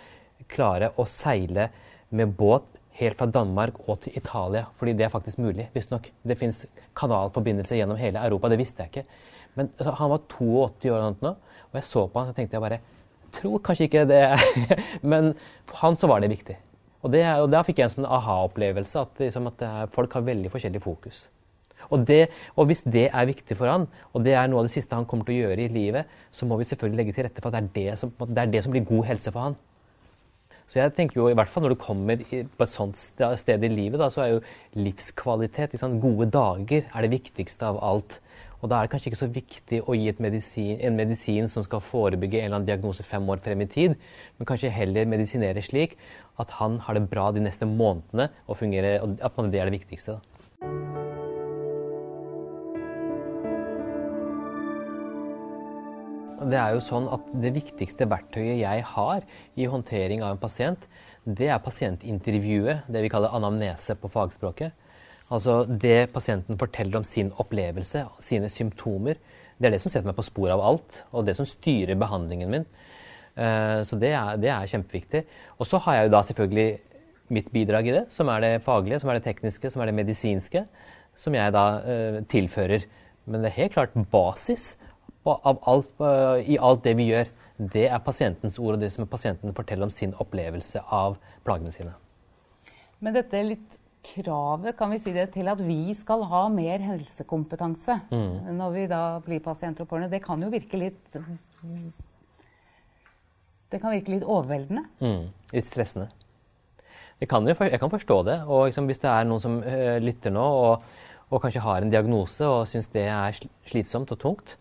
klare 0.50 0.92
å 0.98 1.06
seile 1.10 1.70
med 2.14 2.34
båt 2.38 2.66
helt 3.00 3.18
fra 3.18 3.28
Danmark 3.30 3.78
og 3.86 4.00
til 4.04 4.16
Italia. 4.18 4.66
Fordi 4.78 4.94
det 4.96 5.06
er 5.06 5.12
faktisk 5.12 5.40
mulig, 5.42 5.68
visstnok. 5.74 6.08
Det 6.22 6.38
fins 6.38 6.64
kanalforbindelser 6.98 7.80
gjennom 7.80 7.98
hele 8.00 8.22
Europa. 8.22 8.50
Det 8.52 8.60
visste 8.60 8.86
jeg 8.86 8.92
ikke. 8.92 9.24
Men 9.56 9.72
altså, 9.76 9.96
han 10.00 10.12
var 10.12 10.26
82 10.28 10.92
år 10.92 11.08
nå, 11.22 11.32
og 11.66 11.80
jeg 11.80 11.88
så 11.88 12.06
på 12.06 12.22
han 12.22 12.30
og 12.30 12.38
tenkte 12.38 12.58
jeg 12.58 12.66
bare 12.66 12.82
tror 13.36 13.60
kanskje 13.64 13.88
ikke 13.88 14.06
det, 14.08 14.22
men 15.12 15.34
for 15.68 15.82
han 15.82 15.98
så 16.00 16.08
var 16.10 16.22
det 16.22 16.32
viktig. 16.32 16.56
Og, 17.06 17.12
det, 17.14 17.22
og 17.38 17.48
Da 17.54 17.62
fikk 17.62 17.78
jeg 17.78 17.86
en 17.86 17.94
sånn 18.00 18.10
aha-opplevelse, 18.18 19.06
at, 19.06 19.20
liksom, 19.22 19.46
at 19.52 19.62
folk 19.94 20.18
har 20.18 20.26
veldig 20.26 20.50
forskjellig 20.50 20.82
fokus. 20.82 21.28
Og, 21.86 22.02
det, 22.08 22.26
og, 22.56 22.66
hvis 22.66 22.82
det 22.82 23.06
er 23.12 23.28
viktig 23.28 23.54
for 23.58 23.70
han, 23.70 23.86
og 24.10 24.24
det 24.26 24.34
er 24.34 24.50
noe 24.50 24.64
av 24.64 24.66
det 24.66 24.74
siste 24.74 24.96
han 24.96 25.06
kommer 25.06 25.28
til 25.28 25.36
å 25.36 25.46
gjøre 25.46 25.68
i 25.68 25.70
livet, 25.70 26.10
så 26.34 26.48
må 26.48 26.58
vi 26.58 26.66
selvfølgelig 26.66 26.98
legge 27.02 27.14
til 27.14 27.28
rette 27.28 27.42
for 27.44 27.52
at 27.52 27.58
det 27.58 27.62
er 27.62 27.94
det 27.94 27.98
som, 28.00 28.12
det 28.26 28.42
er 28.42 28.52
det 28.52 28.62
som 28.64 28.74
blir 28.74 28.86
god 28.88 29.06
helse 29.12 29.32
for 29.32 29.48
han. 29.48 29.58
Så 30.66 30.80
jeg 30.80 30.96
tenker 30.96 31.20
jo, 31.20 31.28
i 31.30 31.36
hvert 31.38 31.50
fall 31.50 31.62
når 31.62 31.76
du 31.76 31.78
kommer 31.78 32.22
på 32.26 32.64
et 32.64 32.72
sånt 32.72 32.98
sted 32.98 33.64
i 33.68 33.70
livet, 33.70 34.00
da, 34.02 34.08
så 34.10 34.24
er 34.24 34.32
jo 34.32 34.44
livskvalitet, 34.74 35.76
liksom, 35.76 36.00
gode 36.02 36.26
dager, 36.34 36.88
er 36.90 37.06
det 37.06 37.12
viktigste 37.12 37.68
av 37.68 37.78
alt. 37.86 38.18
Og 38.62 38.70
da 38.70 38.78
er 38.78 38.86
det 38.86 38.92
kanskje 38.94 39.10
ikke 39.10 39.20
så 39.20 39.28
viktig 39.32 39.80
å 39.84 39.96
gi 39.96 40.14
medisin, 40.22 40.78
en 40.80 40.96
medisin 40.96 41.48
som 41.52 41.64
skal 41.66 41.82
forebygge 41.84 42.40
en 42.40 42.48
eller 42.48 42.60
annen 42.60 42.70
diagnose 42.70 43.04
fem 43.04 43.26
år 43.28 43.42
frem 43.44 43.62
i 43.64 43.68
tid, 43.68 43.96
men 44.38 44.48
kanskje 44.48 44.72
heller 44.72 45.08
medisinere 45.08 45.64
slik 45.64 45.98
at 46.40 46.54
han 46.58 46.80
har 46.84 46.96
det 46.96 47.08
bra 47.10 47.28
de 47.32 47.44
neste 47.44 47.68
månedene, 47.68 48.30
og, 48.46 48.58
fungerer, 48.60 49.00
og 49.04 49.20
at 49.20 49.36
det 49.52 49.60
er 49.60 49.68
det 49.68 49.78
viktigste. 49.80 50.16
Da. 50.16 50.22
Det 56.46 56.58
er 56.60 56.76
jo 56.76 56.82
sånn 56.84 57.08
at 57.10 57.28
det 57.42 57.50
viktigste 57.56 58.06
verktøyet 58.08 58.60
jeg 58.60 58.84
har 58.92 59.24
i 59.56 59.66
håndtering 59.66 60.22
av 60.22 60.36
en 60.36 60.40
pasient, 60.40 60.84
det 61.26 61.48
er 61.50 61.58
pasientintervjuet, 61.58 62.86
det 62.86 63.00
vi 63.02 63.10
kaller 63.10 63.32
anamnese 63.34 63.96
på 63.98 64.10
fagspråket. 64.12 64.70
Altså 65.32 65.64
det 65.66 66.12
pasienten 66.14 66.58
forteller 66.58 67.00
om 67.00 67.06
sin 67.06 67.32
opplevelse, 67.42 68.04
sine 68.22 68.50
symptomer. 68.52 69.18
Det 69.58 69.68
er 69.68 69.74
det 69.74 69.80
som 69.82 69.90
setter 69.90 70.06
meg 70.06 70.18
på 70.18 70.26
sporet 70.26 70.54
av 70.54 70.62
alt, 70.62 71.00
og 71.10 71.26
det 71.26 71.34
som 71.38 71.48
styrer 71.48 71.98
behandlingen 71.98 72.52
min. 72.52 72.66
Eh, 73.34 73.80
så 73.88 73.98
det 74.00 74.12
er, 74.14 74.36
det 74.40 74.52
er 74.52 74.70
kjempeviktig. 74.70 75.24
Og 75.58 75.66
så 75.68 75.80
har 75.82 75.98
jeg 75.98 76.06
jo 76.06 76.12
da 76.14 76.22
selvfølgelig 76.28 76.68
mitt 77.34 77.48
bidrag 77.50 77.88
i 77.88 77.94
det, 77.96 78.04
som 78.14 78.28
er 78.30 78.44
det 78.44 78.52
faglige, 78.62 79.00
som 79.02 79.10
er 79.10 79.18
det 79.18 79.26
tekniske, 79.26 79.70
som 79.72 79.82
er 79.82 79.90
det 79.90 79.96
medisinske, 79.98 80.62
som 81.18 81.34
jeg 81.34 81.54
da 81.56 81.64
uh, 81.82 82.18
tilfører. 82.30 82.84
Men 83.26 83.42
det 83.42 83.50
er 83.50 83.56
helt 83.56 83.74
klart 83.74 83.96
basis 84.12 84.76
alt, 85.26 85.90
uh, 85.98 86.38
i 86.38 86.58
alt 86.62 86.84
det 86.84 86.94
vi 87.00 87.08
gjør. 87.10 87.32
Det 87.56 87.88
er 87.88 88.04
pasientens 88.04 88.60
ord, 88.62 88.76
og 88.76 88.84
det 88.84 88.92
som 88.94 89.08
pasienten 89.10 89.56
forteller 89.56 89.88
om 89.88 89.90
sin 89.90 90.14
opplevelse 90.22 90.84
av 90.92 91.16
plagene 91.42 91.72
sine. 91.74 91.96
Men 93.02 93.16
dette 93.16 93.42
litt 93.42 93.80
kravet 94.06 94.76
kan 94.78 94.92
vi 94.92 95.00
si 95.02 95.12
det, 95.14 95.30
til 95.34 95.48
at 95.50 95.60
vi 95.62 95.94
skal 95.96 96.24
ha 96.30 96.46
mer 96.52 96.82
helsekompetanse 96.84 97.98
mm. 98.10 98.52
når 98.58 98.74
vi 98.74 98.84
da 98.90 99.00
blir 99.24 99.42
pasienter 99.44 99.86
og 99.86 99.90
pårørende, 99.90 100.12
det 100.14 100.22
kan 100.24 100.42
jo 100.42 100.52
virke 100.52 100.80
litt 100.80 101.16
Det 103.72 103.80
kan 103.82 103.90
virke 103.90 104.12
litt 104.14 104.24
overveldende. 104.24 104.84
Mm. 105.02 105.26
Litt 105.52 105.66
stressende. 105.68 106.06
Kan 107.26 107.48
jo, 107.48 107.56
jeg 107.64 107.80
kan 107.80 107.90
forstå 107.90 108.20
det. 108.28 108.36
Og 108.44 108.68
liksom, 108.68 108.86
hvis 108.86 109.00
det 109.02 109.10
er 109.10 109.26
noen 109.26 109.42
som 109.42 109.56
uh, 109.64 109.96
lytter 110.02 110.30
nå 110.34 110.44
og, 110.44 110.84
og, 111.30 111.40
kanskje 111.42 111.64
har 111.64 111.82
en 111.82 111.90
diagnose 111.90 112.46
og 112.46 112.68
syns 112.70 112.90
det 112.92 113.08
er 113.10 113.40
slitsomt 113.66 114.12
og 114.14 114.20
tungt, 114.22 114.56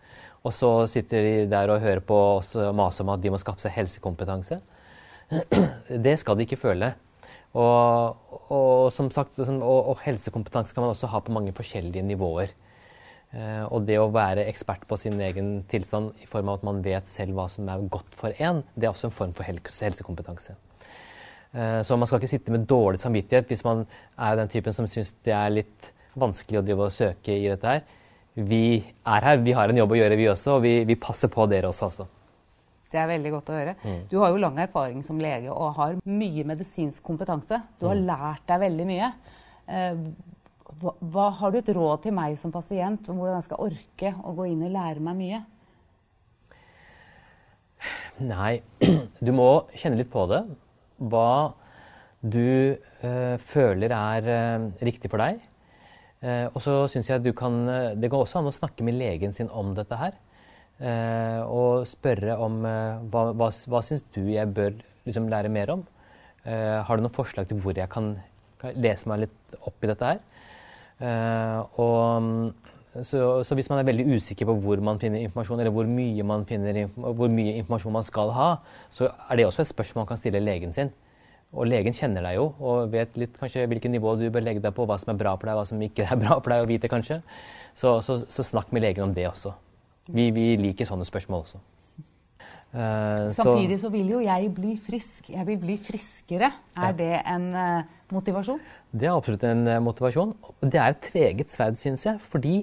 og 0.46 0.54
så 0.54 0.70
sitter 0.90 1.22
de 1.22 1.34
der 1.50 1.70
og 1.70 1.82
hører 1.82 2.02
på 2.06 2.16
oss 2.38 2.54
mase 2.74 3.02
om 3.02 3.12
at 3.14 3.22
de 3.22 3.32
må 3.34 3.38
skaffe 3.42 3.62
seg 3.62 3.74
helsekompetanse, 3.76 4.58
det 6.06 6.16
skal 6.22 6.38
de 6.38 6.46
ikke 6.46 6.58
føle. 6.60 6.92
Og, 7.54 8.16
og 8.52 8.92
som 8.92 9.10
sagt, 9.14 9.38
og, 9.38 9.62
og, 9.62 9.98
helsekompetanse 10.04 10.74
kan 10.74 10.84
man 10.84 10.92
også 10.92 11.10
ha 11.12 11.20
på 11.24 11.32
mange 11.32 11.54
forskjellige 11.56 12.04
nivåer. 12.04 12.52
Eh, 13.32 13.64
og 13.64 13.86
det 13.88 13.98
å 14.00 14.10
være 14.12 14.46
ekspert 14.50 14.86
på 14.88 14.98
sin 15.00 15.18
egen 15.20 15.62
tilstand 15.70 16.12
i 16.22 16.28
form 16.30 16.50
av 16.50 16.60
at 16.60 16.66
man 16.68 16.82
vet 16.84 17.08
selv 17.10 17.36
hva 17.36 17.48
som 17.52 17.68
er 17.68 17.88
godt 17.92 18.14
for 18.16 18.36
en, 18.38 18.62
det 18.74 18.86
er 18.86 18.92
også 18.92 19.10
en 19.10 19.16
form 19.16 19.34
for 19.36 19.48
helsekompetanse. 19.48 20.56
Eh, 21.56 21.80
så 21.86 21.96
man 21.96 22.08
skal 22.08 22.20
ikke 22.20 22.34
sitte 22.34 22.54
med 22.54 22.68
dårlig 22.68 23.00
samvittighet 23.02 23.48
hvis 23.50 23.64
man 23.66 23.86
er 24.18 24.40
den 24.40 24.52
typen 24.52 24.76
som 24.76 24.88
syns 24.90 25.14
det 25.26 25.34
er 25.36 25.54
litt 25.54 25.92
vanskelig 26.16 26.60
å 26.60 26.66
drive 26.66 26.88
og 26.88 26.94
søke 26.94 27.34
i 27.34 27.48
dette 27.48 27.72
her. 27.76 27.86
Vi 28.36 28.84
er 28.84 29.24
her, 29.24 29.40
vi 29.40 29.54
har 29.56 29.72
en 29.72 29.78
jobb 29.80 29.94
å 29.94 29.98
gjøre, 29.98 30.18
vi 30.20 30.28
også, 30.28 30.58
og 30.58 30.64
vi, 30.66 30.78
vi 30.88 30.98
passer 31.00 31.32
på 31.32 31.46
dere 31.48 31.70
også. 31.70 31.88
også. 31.88 32.06
Det 32.96 33.02
er 33.02 33.10
veldig 33.10 33.32
godt 33.34 33.50
å 33.52 33.56
høre. 33.58 33.74
Mm. 33.82 33.98
Du 34.08 34.16
har 34.22 34.32
jo 34.32 34.40
lang 34.40 34.60
erfaring 34.64 35.02
som 35.04 35.20
lege 35.20 35.52
og 35.52 35.74
har 35.76 35.98
mye 36.08 36.46
medisinsk 36.48 37.04
kompetanse. 37.04 37.60
Du 37.76 37.84
har 37.90 37.98
mm. 37.98 38.06
lært 38.08 38.46
deg 38.48 38.62
veldig 38.64 38.86
mye. 38.88 39.10
Eh, 39.68 40.06
hva, 40.80 40.94
hva, 41.00 41.26
har 41.38 41.52
du 41.52 41.60
et 41.60 41.74
råd 41.76 42.06
til 42.06 42.16
meg 42.16 42.38
som 42.40 42.54
pasient 42.54 43.12
om 43.12 43.20
hvordan 43.20 43.38
jeg 43.38 43.48
skal 43.50 43.68
orke 43.68 44.14
å 44.24 44.32
gå 44.38 44.48
inn 44.50 44.64
og 44.64 44.72
lære 44.74 45.04
meg 45.04 45.20
mye? 45.20 45.42
Nei, 48.24 48.52
du 49.26 49.30
må 49.36 49.50
kjenne 49.76 50.00
litt 50.00 50.12
på 50.12 50.24
det. 50.30 50.42
Hva 50.96 51.28
du 52.24 52.76
øh, 53.04 53.36
føler 53.38 53.92
er 53.92 54.30
øh, 54.36 54.70
riktig 54.82 55.12
for 55.12 55.20
deg. 55.22 55.42
Eh, 56.24 56.46
og 56.48 56.62
så 56.64 56.86
syns 56.90 57.10
jeg 57.10 57.22
du 57.22 57.34
kan 57.36 57.66
Det 58.00 58.08
går 58.10 58.24
også 58.24 58.40
an 58.40 58.48
å 58.48 58.54
snakke 58.54 58.84
med 58.86 58.96
legen 58.96 59.36
sin 59.36 59.52
om 59.52 59.74
dette 59.76 59.98
her. 60.00 60.16
Eh, 60.76 61.40
og 61.48 61.86
spørre 61.88 62.34
om 62.44 62.58
eh, 62.68 62.98
hva, 63.08 63.30
hva, 63.32 63.48
hva 63.48 63.80
syns 63.84 64.02
du 64.12 64.26
jeg 64.28 64.50
bør 64.52 64.74
liksom, 65.08 65.30
lære 65.32 65.52
mer 65.52 65.72
om? 65.72 65.86
Eh, 66.44 66.82
har 66.84 66.96
du 66.96 67.04
noen 67.04 67.16
forslag 67.16 67.48
til 67.48 67.62
hvor 67.62 67.76
jeg 67.76 67.88
kan, 67.92 68.12
kan 68.60 68.76
lese 68.76 69.08
meg 69.08 69.24
litt 69.24 69.56
opp 69.62 69.84
i 69.84 69.92
dette 69.92 70.14
her? 70.14 70.24
og 71.76 72.54
så, 73.04 73.18
så, 73.44 73.52
hvis 73.52 73.66
man 73.68 73.82
er 73.82 73.84
veldig 73.84 74.06
usikker 74.16 74.48
på 74.48 74.54
hvor 74.64 74.80
man 74.80 74.96
finner 74.96 75.20
informasjon, 75.20 75.60
eller 75.60 75.74
hvor 75.76 75.84
mye, 75.84 76.24
man 76.24 76.46
finner, 76.48 76.86
hvor 76.96 77.28
mye 77.28 77.58
informasjon 77.58 77.92
man 77.92 78.06
skal 78.06 78.32
ha, 78.32 78.46
så 78.88 79.10
er 79.10 79.36
det 79.36 79.44
også 79.44 79.66
et 79.66 79.72
spørsmål 79.74 80.06
man 80.06 80.08
kan 80.08 80.20
stille 80.22 80.40
legen 80.40 80.72
sin. 80.72 80.88
Og 81.52 81.68
legen 81.68 81.92
kjenner 81.92 82.24
deg 82.24 82.38
jo 82.38 82.46
og 82.64 82.88
vet 82.94 83.20
litt 83.20 83.36
kanskje 83.36 83.66
hvilket 83.68 83.92
nivå 83.92 84.16
du 84.16 84.24
bør 84.32 84.48
legge 84.48 84.64
deg 84.64 84.72
på, 84.72 84.88
hva 84.88 84.96
som 85.02 85.12
er 85.12 85.20
bra 85.20 85.36
for 85.36 85.50
deg, 85.50 85.60
hva 85.60 85.68
som 85.68 85.84
ikke 85.84 86.08
er 86.08 86.24
bra 86.24 86.40
for 86.40 86.54
deg 86.54 86.64
å 86.64 86.72
vite, 86.72 86.88
kanskje. 86.88 87.20
Så, 87.76 87.98
så, 88.00 88.22
så 88.24 88.48
snakk 88.54 88.72
med 88.72 88.88
legen 88.88 89.04
om 89.04 89.12
det 89.12 89.28
også. 89.28 89.52
Vi, 90.06 90.30
vi 90.30 90.52
liker 90.60 90.88
sånne 90.88 91.06
spørsmål 91.08 91.46
også. 91.46 91.62
Uh, 92.76 93.30
Samtidig 93.32 93.78
så 93.80 93.88
vil 93.88 94.10
jo 94.10 94.18
jeg 94.20 94.50
bli 94.54 94.74
frisk. 94.82 95.30
Jeg 95.32 95.46
vil 95.48 95.56
bli 95.60 95.78
friskere. 95.80 96.50
Er 96.76 96.90
ja. 96.90 96.96
det 96.98 97.12
en 97.22 97.46
uh, 97.54 97.94
motivasjon? 98.12 98.60
Det 98.92 99.08
er 99.08 99.14
absolutt 99.14 99.46
en 99.48 99.64
uh, 99.68 99.78
motivasjon. 99.82 100.34
Det 100.60 100.80
er 100.82 100.92
et 100.92 101.00
tveget 101.08 101.54
sverd, 101.54 101.80
syns 101.80 102.06
jeg. 102.06 102.20
Fordi 102.20 102.58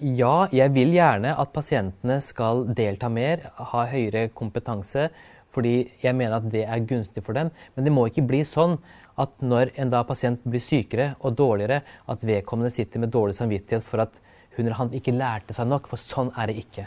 Ja, 0.00 0.46
jeg 0.56 0.72
vil 0.72 0.94
gjerne 0.94 1.34
at 1.36 1.50
pasientene 1.52 2.14
skal 2.24 2.62
delta 2.72 3.10
mer, 3.12 3.50
ha 3.52 3.82
høyere 3.90 4.30
kompetanse, 4.32 5.10
fordi 5.52 5.90
jeg 6.00 6.16
mener 6.16 6.38
at 6.38 6.46
det 6.48 6.62
er 6.64 6.86
gunstig 6.88 7.20
for 7.26 7.36
dem. 7.36 7.50
Men 7.74 7.84
det 7.84 7.92
må 7.92 8.06
ikke 8.08 8.24
bli 8.24 8.40
sånn 8.48 8.78
at 9.20 9.34
når 9.44 9.74
en 9.76 9.92
da 9.92 10.00
pasient 10.08 10.40
blir 10.48 10.64
sykere 10.64 11.10
og 11.20 11.36
dårligere, 11.36 11.82
at 12.08 12.24
vedkommende 12.24 12.72
sitter 12.72 13.02
med 13.02 13.12
dårlig 13.12 13.36
samvittighet 13.36 13.84
for 13.84 14.06
at 14.06 14.16
hun 14.60 14.68
eller 14.68 14.78
han 14.78 14.92
ikke 14.96 15.16
lærte 15.16 15.56
seg 15.56 15.68
nok, 15.70 15.88
for 15.90 16.00
sånn 16.00 16.30
er 16.38 16.50
det 16.50 16.60
ikke. 16.60 16.86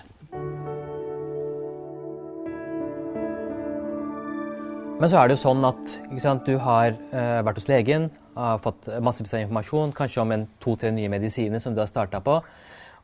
Men 5.02 5.10
så 5.12 5.18
er 5.20 5.28
det 5.28 5.36
jo 5.36 5.42
sånn 5.42 5.66
at 5.68 5.96
sant, 6.22 6.46
du 6.48 6.62
har 6.62 6.94
uh, 7.12 7.42
vært 7.44 7.58
hos 7.60 7.68
legen, 7.68 8.06
har 8.38 8.62
fått 8.64 8.88
massevis 9.04 9.34
av 9.36 9.42
informasjon, 9.44 9.92
kanskje 9.98 10.22
om 10.24 10.32
en 10.32 10.46
to-tre 10.64 10.94
nye 10.96 11.10
medisiner 11.12 11.60
som 11.60 11.76
du 11.76 11.82
har 11.82 11.90
starta 11.90 12.22
på, 12.24 12.38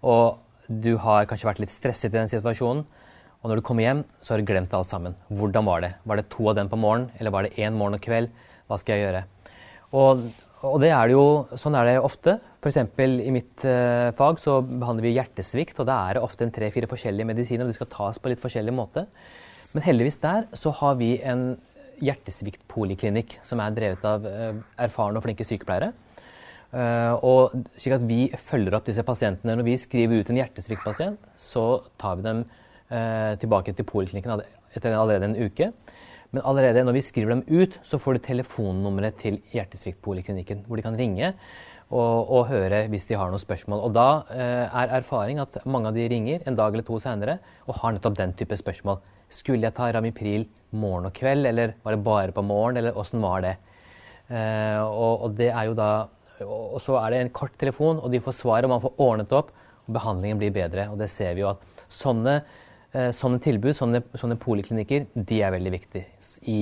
og 0.07 0.69
du 0.69 0.93
har 1.01 1.27
kanskje 1.27 1.49
vært 1.49 1.61
litt 1.65 1.73
stresset 1.73 2.13
i 2.13 2.19
den 2.19 2.31
situasjonen. 2.31 2.85
Og 3.39 3.49
når 3.49 3.59
du 3.59 3.65
kommer 3.65 3.83
hjem, 3.83 4.03
så 4.21 4.33
har 4.33 4.41
du 4.41 4.47
glemt 4.47 4.73
alt 4.75 4.91
sammen. 4.91 5.15
Hvordan 5.31 5.67
var 5.67 5.83
det? 5.83 5.91
Var 6.07 6.19
det 6.19 6.29
to 6.31 6.47
av 6.51 6.57
dem 6.59 6.69
på 6.71 6.79
morgenen, 6.79 7.09
eller 7.19 7.33
var 7.35 7.47
det 7.47 7.55
én 7.57 7.75
morgen 7.75 7.97
og 7.97 8.03
kveld? 8.03 8.31
Hva 8.69 8.77
skal 8.79 8.95
jeg 8.95 9.07
gjøre? 9.07 9.23
Og 9.97 10.23
og 10.67 10.81
det 10.83 10.89
er 10.91 11.07
det 11.07 11.15
jo, 11.15 11.25
sånn 11.59 11.77
er 11.79 11.87
det 11.87 11.99
ofte. 12.03 12.35
F.eks. 12.59 12.81
i 12.99 13.31
mitt 13.31 13.63
uh, 13.63 14.11
fag 14.17 14.41
så 14.43 14.57
behandler 14.67 15.07
vi 15.07 15.13
hjertesvikt, 15.15 15.77
og 15.79 15.87
da 15.87 16.01
er 16.09 16.17
det 16.17 16.23
ofte 16.25 16.43
en 16.43 16.51
tre-fire 16.51 16.89
forskjellige 16.91 17.29
medisiner, 17.29 17.63
og 17.63 17.71
de 17.71 17.77
skal 17.77 17.87
tas 17.93 18.19
på 18.19 18.31
litt 18.31 18.41
forskjellig 18.43 18.73
måte. 18.75 19.05
Men 19.71 19.85
heldigvis 19.85 20.19
der 20.19 20.49
så 20.59 20.73
har 20.81 20.97
vi 20.99 21.13
en 21.23 21.53
hjertesviktpoliklinikk 22.03 23.37
som 23.47 23.61
er 23.63 23.77
drevet 23.77 24.03
av 24.07 24.27
uh, 24.27 24.59
erfarne 24.83 25.21
og 25.21 25.27
flinke 25.27 25.47
sykepleiere. 25.47 25.93
Uh, 26.69 27.15
og 27.25 27.55
slik 27.79 27.95
at 27.95 28.03
vi 28.09 28.19
følger 28.51 28.75
opp 28.75 28.89
disse 28.89 29.05
pasientene. 29.07 29.55
Når 29.55 29.69
vi 29.69 29.79
skriver 29.79 30.19
ut 30.19 30.33
en 30.33 30.41
hjertesviktpasient, 30.43 31.31
så 31.39 31.69
tar 31.99 32.19
vi 32.19 32.27
dem 32.27 32.47
tilbake 32.89 33.69
til 33.77 33.85
poliklinikken 33.85 34.41
etter 34.73 34.95
allerede 34.97 35.27
en 35.27 35.35
uke. 35.37 35.67
Men 36.35 36.45
allerede 36.45 36.83
når 36.85 36.99
vi 36.99 37.05
skriver 37.05 37.33
dem 37.33 37.43
ut, 37.47 37.79
så 37.85 37.97
får 38.01 38.17
du 38.17 38.25
telefonnummeret 38.27 39.17
til 39.21 39.39
Hjertesviktpoliklinikken, 39.53 40.63
hvor 40.67 40.77
de 40.77 40.85
kan 40.85 40.97
ringe 40.97 41.31
og, 41.89 42.29
og, 42.29 42.43
høre 42.51 42.83
hvis 42.91 43.07
de 43.09 43.17
har 43.17 43.31
noen 43.31 43.41
spørsmål. 43.41 43.81
Og 43.87 43.95
da 43.97 44.09
eh, 44.35 44.65
er 44.67 44.93
erfaring 44.99 45.41
at 45.41 45.57
mange 45.65 45.89
av 45.89 45.97
de 45.97 46.05
ringer 46.11 46.45
en 46.45 46.57
dag 46.59 46.75
eller 46.75 46.85
to 46.85 46.99
senere 47.01 47.39
og 47.65 47.79
har 47.81 47.95
nettopp 47.95 48.19
den 48.19 48.35
type 48.37 48.59
spørsmål. 48.61 49.01
Skulle 49.33 49.65
jeg 49.65 49.77
ta 49.77 49.89
Ramipril 49.93 50.45
morgen 50.77 51.09
og 51.09 51.15
kveld, 51.17 51.49
eller 51.49 51.73
var 51.81 51.95
det 51.95 52.05
bare 52.05 52.35
på 52.35 52.45
morgen, 52.45 52.77
eller 52.77 52.97
åssen 52.97 53.25
var 53.25 53.41
det? 53.45 53.55
Eh, 54.29 54.77
og, 54.85 55.25
og, 55.25 55.35
det 55.37 55.49
er 55.49 55.69
jo 55.69 55.77
da 55.77 55.91
og 56.45 56.77
så 56.79 56.95
er 57.01 57.11
det 57.11 57.17
en 57.19 57.33
kort 57.35 57.55
telefon, 57.59 57.97
og 57.99 58.13
de 58.13 58.21
får 58.23 58.37
svaret, 58.37 58.63
og 58.63 58.71
man 58.71 58.83
får 58.83 59.01
ordnet 59.03 59.33
opp, 59.35 59.49
og 59.87 59.95
behandlingen 59.97 60.39
blir 60.39 60.53
bedre. 60.55 60.85
Og 60.87 60.99
det 61.01 61.09
ser 61.11 61.33
vi 61.35 61.43
jo 61.43 61.49
at 61.51 61.63
sånne 61.91 62.37
sånne 62.89 63.37
tilbud, 63.43 63.75
sånne, 63.77 63.99
sånne 64.17 64.37
poliklinikker, 64.41 65.09
de 65.13 65.41
er 65.45 65.51
veldig 65.53 65.71
viktige 65.75 66.07
i 66.49 66.61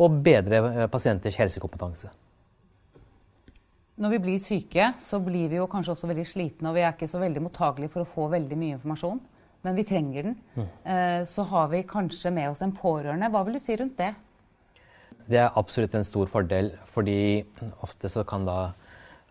å 0.00 0.08
bedre 0.10 0.60
eh, 0.70 0.86
pasienters 0.90 1.38
helsekompetanse. 1.38 2.10
Når 3.94 4.10
vi 4.16 4.18
blir 4.24 4.40
syke, 4.42 4.88
så 5.06 5.20
blir 5.22 5.46
vi 5.52 5.60
jo 5.60 5.68
kanskje 5.70 5.94
også 5.94 6.10
veldig 6.10 6.26
slitne, 6.26 6.70
og 6.70 6.74
vi 6.74 6.82
er 6.82 6.96
ikke 6.96 7.10
så 7.10 7.20
veldig 7.22 7.44
mottagelige 7.44 7.92
for 7.94 8.02
å 8.02 8.10
få 8.10 8.26
veldig 8.32 8.58
mye 8.58 8.78
informasjon, 8.78 9.20
men 9.64 9.76
vi 9.78 9.86
trenger 9.86 10.30
den. 10.30 10.38
Mm. 10.58 10.70
Eh, 10.92 11.20
så 11.30 11.46
har 11.52 11.68
vi 11.70 11.84
kanskje 11.88 12.32
med 12.34 12.50
oss 12.50 12.62
en 12.64 12.74
pårørende. 12.74 13.30
Hva 13.30 13.44
vil 13.46 13.56
du 13.56 13.62
si 13.62 13.76
rundt 13.78 13.96
det? 14.00 14.10
Det 15.24 15.38
er 15.40 15.54
absolutt 15.56 15.94
en 15.96 16.04
stor 16.04 16.28
fordel, 16.28 16.74
fordi 16.92 17.44
ofte 17.86 18.10
så 18.12 18.26
kan 18.28 18.44
da 18.44 18.74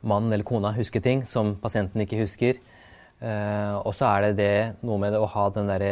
mannen 0.02 0.34
eller 0.34 0.48
kona 0.48 0.72
huske 0.74 1.04
ting 1.04 1.22
som 1.28 1.54
pasienten 1.62 2.02
ikke 2.02 2.24
husker. 2.24 2.58
Uh, 3.24 3.80
og 3.88 3.94
så 3.96 4.10
er 4.10 4.26
det 4.26 4.32
det, 4.42 4.56
noe 4.84 5.00
med 5.00 5.14
det 5.16 5.20
å 5.24 5.30
ha 5.32 5.46
den 5.56 5.70
der 5.70 5.84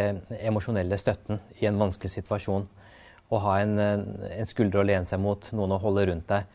emosjonelle 0.41 0.97
støtten 0.99 1.39
i 1.61 1.67
en 1.69 1.79
vanskelig 1.79 2.11
situasjon. 2.17 2.65
Å 3.31 3.39
ha 3.45 3.53
en, 3.61 3.77
en 3.79 4.49
skulder 4.49 4.81
å 4.81 4.87
lene 4.87 5.07
seg 5.07 5.21
mot, 5.23 5.45
noen 5.55 5.77
å 5.77 5.79
holde 5.79 6.09
rundt 6.09 6.27
deg. 6.27 6.49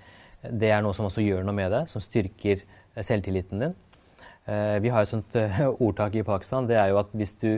Det 0.52 0.68
er 0.68 0.82
noe 0.84 0.92
som 0.96 1.08
også 1.08 1.24
gjør 1.24 1.46
noe 1.46 1.56
med 1.56 1.72
det, 1.72 1.86
som 1.88 2.04
styrker 2.04 2.60
selvtilliten 3.00 3.64
din. 3.64 3.76
Uh, 4.46 4.76
vi 4.84 4.92
har 4.92 5.06
et 5.06 5.12
sånt 5.14 5.38
uh, 5.40 5.62
ordtak 5.72 6.18
i 6.20 6.24
Pakistan. 6.26 6.68
Det 6.68 6.76
er 6.76 6.92
jo 6.92 7.00
at 7.00 7.14
hvis 7.16 7.32
du 7.40 7.54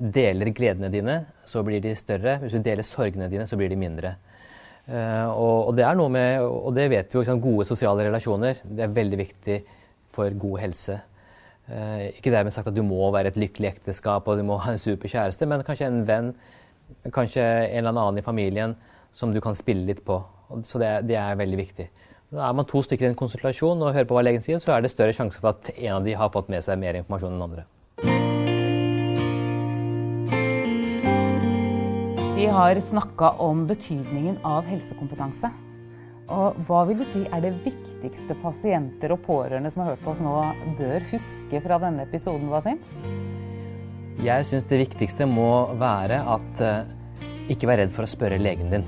deler 0.00 0.48
gledene 0.56 0.88
dine, 0.90 1.18
så 1.46 1.60
blir 1.62 1.82
de 1.84 1.92
større. 1.94 2.38
Hvis 2.40 2.56
du 2.56 2.64
deler 2.64 2.86
sorgene 2.88 3.28
dine, 3.30 3.44
så 3.46 3.58
blir 3.60 3.68
de 3.70 3.76
mindre. 3.78 4.16
Og, 4.86 5.68
og, 5.68 5.70
det 5.76 5.82
er 5.82 5.98
noe 5.98 6.10
med, 6.14 6.40
og 6.46 6.72
det 6.74 6.86
vet 6.90 7.12
vi 7.12 7.20
jo, 7.20 7.36
gode 7.42 7.66
sosiale 7.68 8.06
relasjoner. 8.06 8.62
Det 8.64 8.86
er 8.86 8.96
veldig 8.96 9.18
viktig 9.20 9.58
for 10.16 10.32
god 10.40 10.62
helse. 10.62 10.96
Eh, 11.66 12.12
ikke 12.14 12.30
dermed 12.30 12.54
sagt 12.54 12.68
at 12.70 12.76
du 12.76 12.84
må 12.86 13.08
være 13.10 13.32
et 13.32 13.38
lykkelig 13.40 13.72
ekteskap 13.72 14.28
og 14.30 14.38
du 14.38 14.44
må 14.46 14.58
ha 14.62 14.70
en 14.70 14.78
super 14.78 15.10
kjæreste, 15.10 15.48
men 15.50 15.64
kanskje 15.66 15.88
en 15.90 16.04
venn, 16.06 16.32
kanskje 17.10 17.42
en 17.42 17.82
eller 17.82 17.90
annen 17.96 18.22
i 18.22 18.26
familien 18.26 18.76
som 19.16 19.32
du 19.34 19.40
kan 19.42 19.56
spille 19.58 19.86
litt 19.88 20.04
på. 20.06 20.20
Så 20.62 20.78
det, 20.78 21.08
det 21.10 21.18
er 21.18 21.38
veldig 21.38 21.58
viktig. 21.58 21.88
Da 22.30 22.46
er 22.46 22.54
man 22.54 22.68
to 22.70 22.82
stykker 22.82 23.08
i 23.08 23.10
en 23.10 23.18
konsultasjon 23.18 23.82
og 23.82 23.94
hører 23.94 24.06
på 24.06 24.14
hva 24.14 24.22
legen 24.22 24.44
sier, 24.44 24.62
så 24.62 24.76
er 24.76 24.84
det 24.84 24.92
større 24.94 25.14
sjanse 25.16 25.42
for 25.42 25.54
at 25.54 25.72
en 25.74 25.98
av 25.98 26.06
de 26.06 26.14
har 26.14 26.30
fått 26.34 26.52
med 26.52 26.62
seg 26.62 26.78
mer 26.78 26.98
informasjon 27.00 27.34
enn 27.34 27.46
andre. 27.48 27.66
Vi 32.36 32.46
har 32.52 32.78
snakka 32.78 33.38
om 33.42 33.66
betydningen 33.66 34.38
av 34.46 34.68
helsekompetanse. 34.70 35.50
Og 36.26 36.58
hva 36.66 36.82
vil 36.88 36.98
du 36.98 37.06
si 37.12 37.22
er 37.30 37.42
det 37.44 37.52
viktigste 37.62 38.34
pasienter 38.42 39.14
og 39.14 39.22
pårørende 39.26 39.70
som 39.70 39.84
har 39.84 39.92
hørt 39.92 40.02
på 40.02 40.14
oss 40.14 40.22
nå, 40.24 40.34
bør 40.78 41.06
huske 41.12 41.60
fra 41.62 41.78
denne 41.82 42.06
episoden, 42.08 42.50
Wasim? 42.50 42.80
Jeg 44.24 44.46
syns 44.48 44.66
det 44.66 44.80
viktigste 44.80 45.28
må 45.28 45.68
være 45.78 46.22
at 46.34 46.62
uh, 46.64 47.52
ikke 47.52 47.68
vær 47.70 47.82
redd 47.82 47.94
for 47.94 48.06
å 48.06 48.10
spørre 48.10 48.40
legen 48.42 48.72
din. 48.72 48.86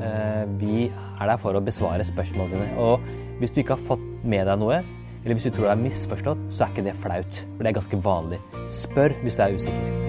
Uh, 0.00 0.42
vi 0.58 0.88
er 0.88 1.30
der 1.30 1.38
for 1.40 1.54
å 1.54 1.62
besvare 1.62 2.06
spørsmålene 2.06 2.64
dine. 2.64 2.78
Og 2.82 3.38
hvis 3.38 3.54
du 3.54 3.62
ikke 3.62 3.78
har 3.78 3.90
fått 3.92 4.08
med 4.26 4.48
deg 4.50 4.58
noe, 4.62 4.80
eller 5.24 5.38
hvis 5.38 5.46
du 5.46 5.54
tror 5.54 5.70
det 5.70 5.76
er 5.76 5.84
misforstått, 5.84 6.48
så 6.50 6.66
er 6.66 6.74
ikke 6.74 6.88
det 6.88 6.96
flaut. 7.04 7.44
For 7.54 7.62
det 7.62 7.70
er 7.70 7.78
ganske 7.78 8.02
vanlig. 8.08 8.42
Spør 8.74 9.14
hvis 9.22 9.38
du 9.38 9.46
er 9.46 9.54
usikker. 9.60 10.03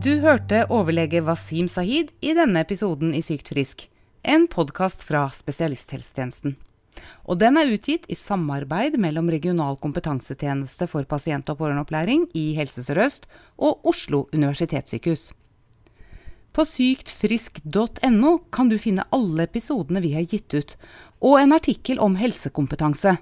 Du 0.00 0.14
hørte 0.22 0.62
overlege 0.72 1.20
Wasim 1.20 1.66
Sahid 1.68 2.08
i 2.24 2.30
denne 2.32 2.62
episoden 2.64 3.10
i 3.12 3.18
Sykt 3.20 3.50
frisk, 3.52 3.82
en 4.24 4.46
podkast 4.48 5.02
fra 5.04 5.26
spesialisthelsetjenesten. 5.36 6.54
Og 7.28 7.36
den 7.42 7.58
er 7.60 7.68
utgitt 7.68 8.06
i 8.08 8.16
samarbeid 8.16 8.96
mellom 8.96 9.28
Regional 9.28 9.76
kompetansetjeneste 9.82 10.88
for 10.88 11.04
pasient- 11.04 11.52
og 11.52 11.58
pårørendeopplæring 11.60 12.30
i 12.32 12.54
Helse 12.56 12.86
Sør-Øst 12.86 13.28
og 13.60 13.84
Oslo 13.92 14.22
universitetssykehus. 14.32 15.26
På 16.56 16.64
syktfrisk.no 16.64 18.32
kan 18.48 18.72
du 18.72 18.78
finne 18.80 19.04
alle 19.12 19.44
episodene 19.50 20.00
vi 20.00 20.14
har 20.16 20.24
gitt 20.24 20.56
ut, 20.56 20.74
og 21.20 21.42
en 21.42 21.52
artikkel 21.58 22.00
om 22.00 22.16
helsekompetanse, 22.16 23.18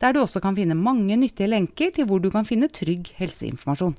der 0.00 0.16
du 0.16 0.22
også 0.24 0.40
kan 0.40 0.56
finne 0.56 0.72
mange 0.72 1.20
nyttige 1.20 1.52
lenker 1.52 1.92
til 1.92 2.08
hvor 2.08 2.24
du 2.24 2.30
kan 2.32 2.48
finne 2.48 2.72
trygg 2.72 3.12
helseinformasjon. 3.20 3.98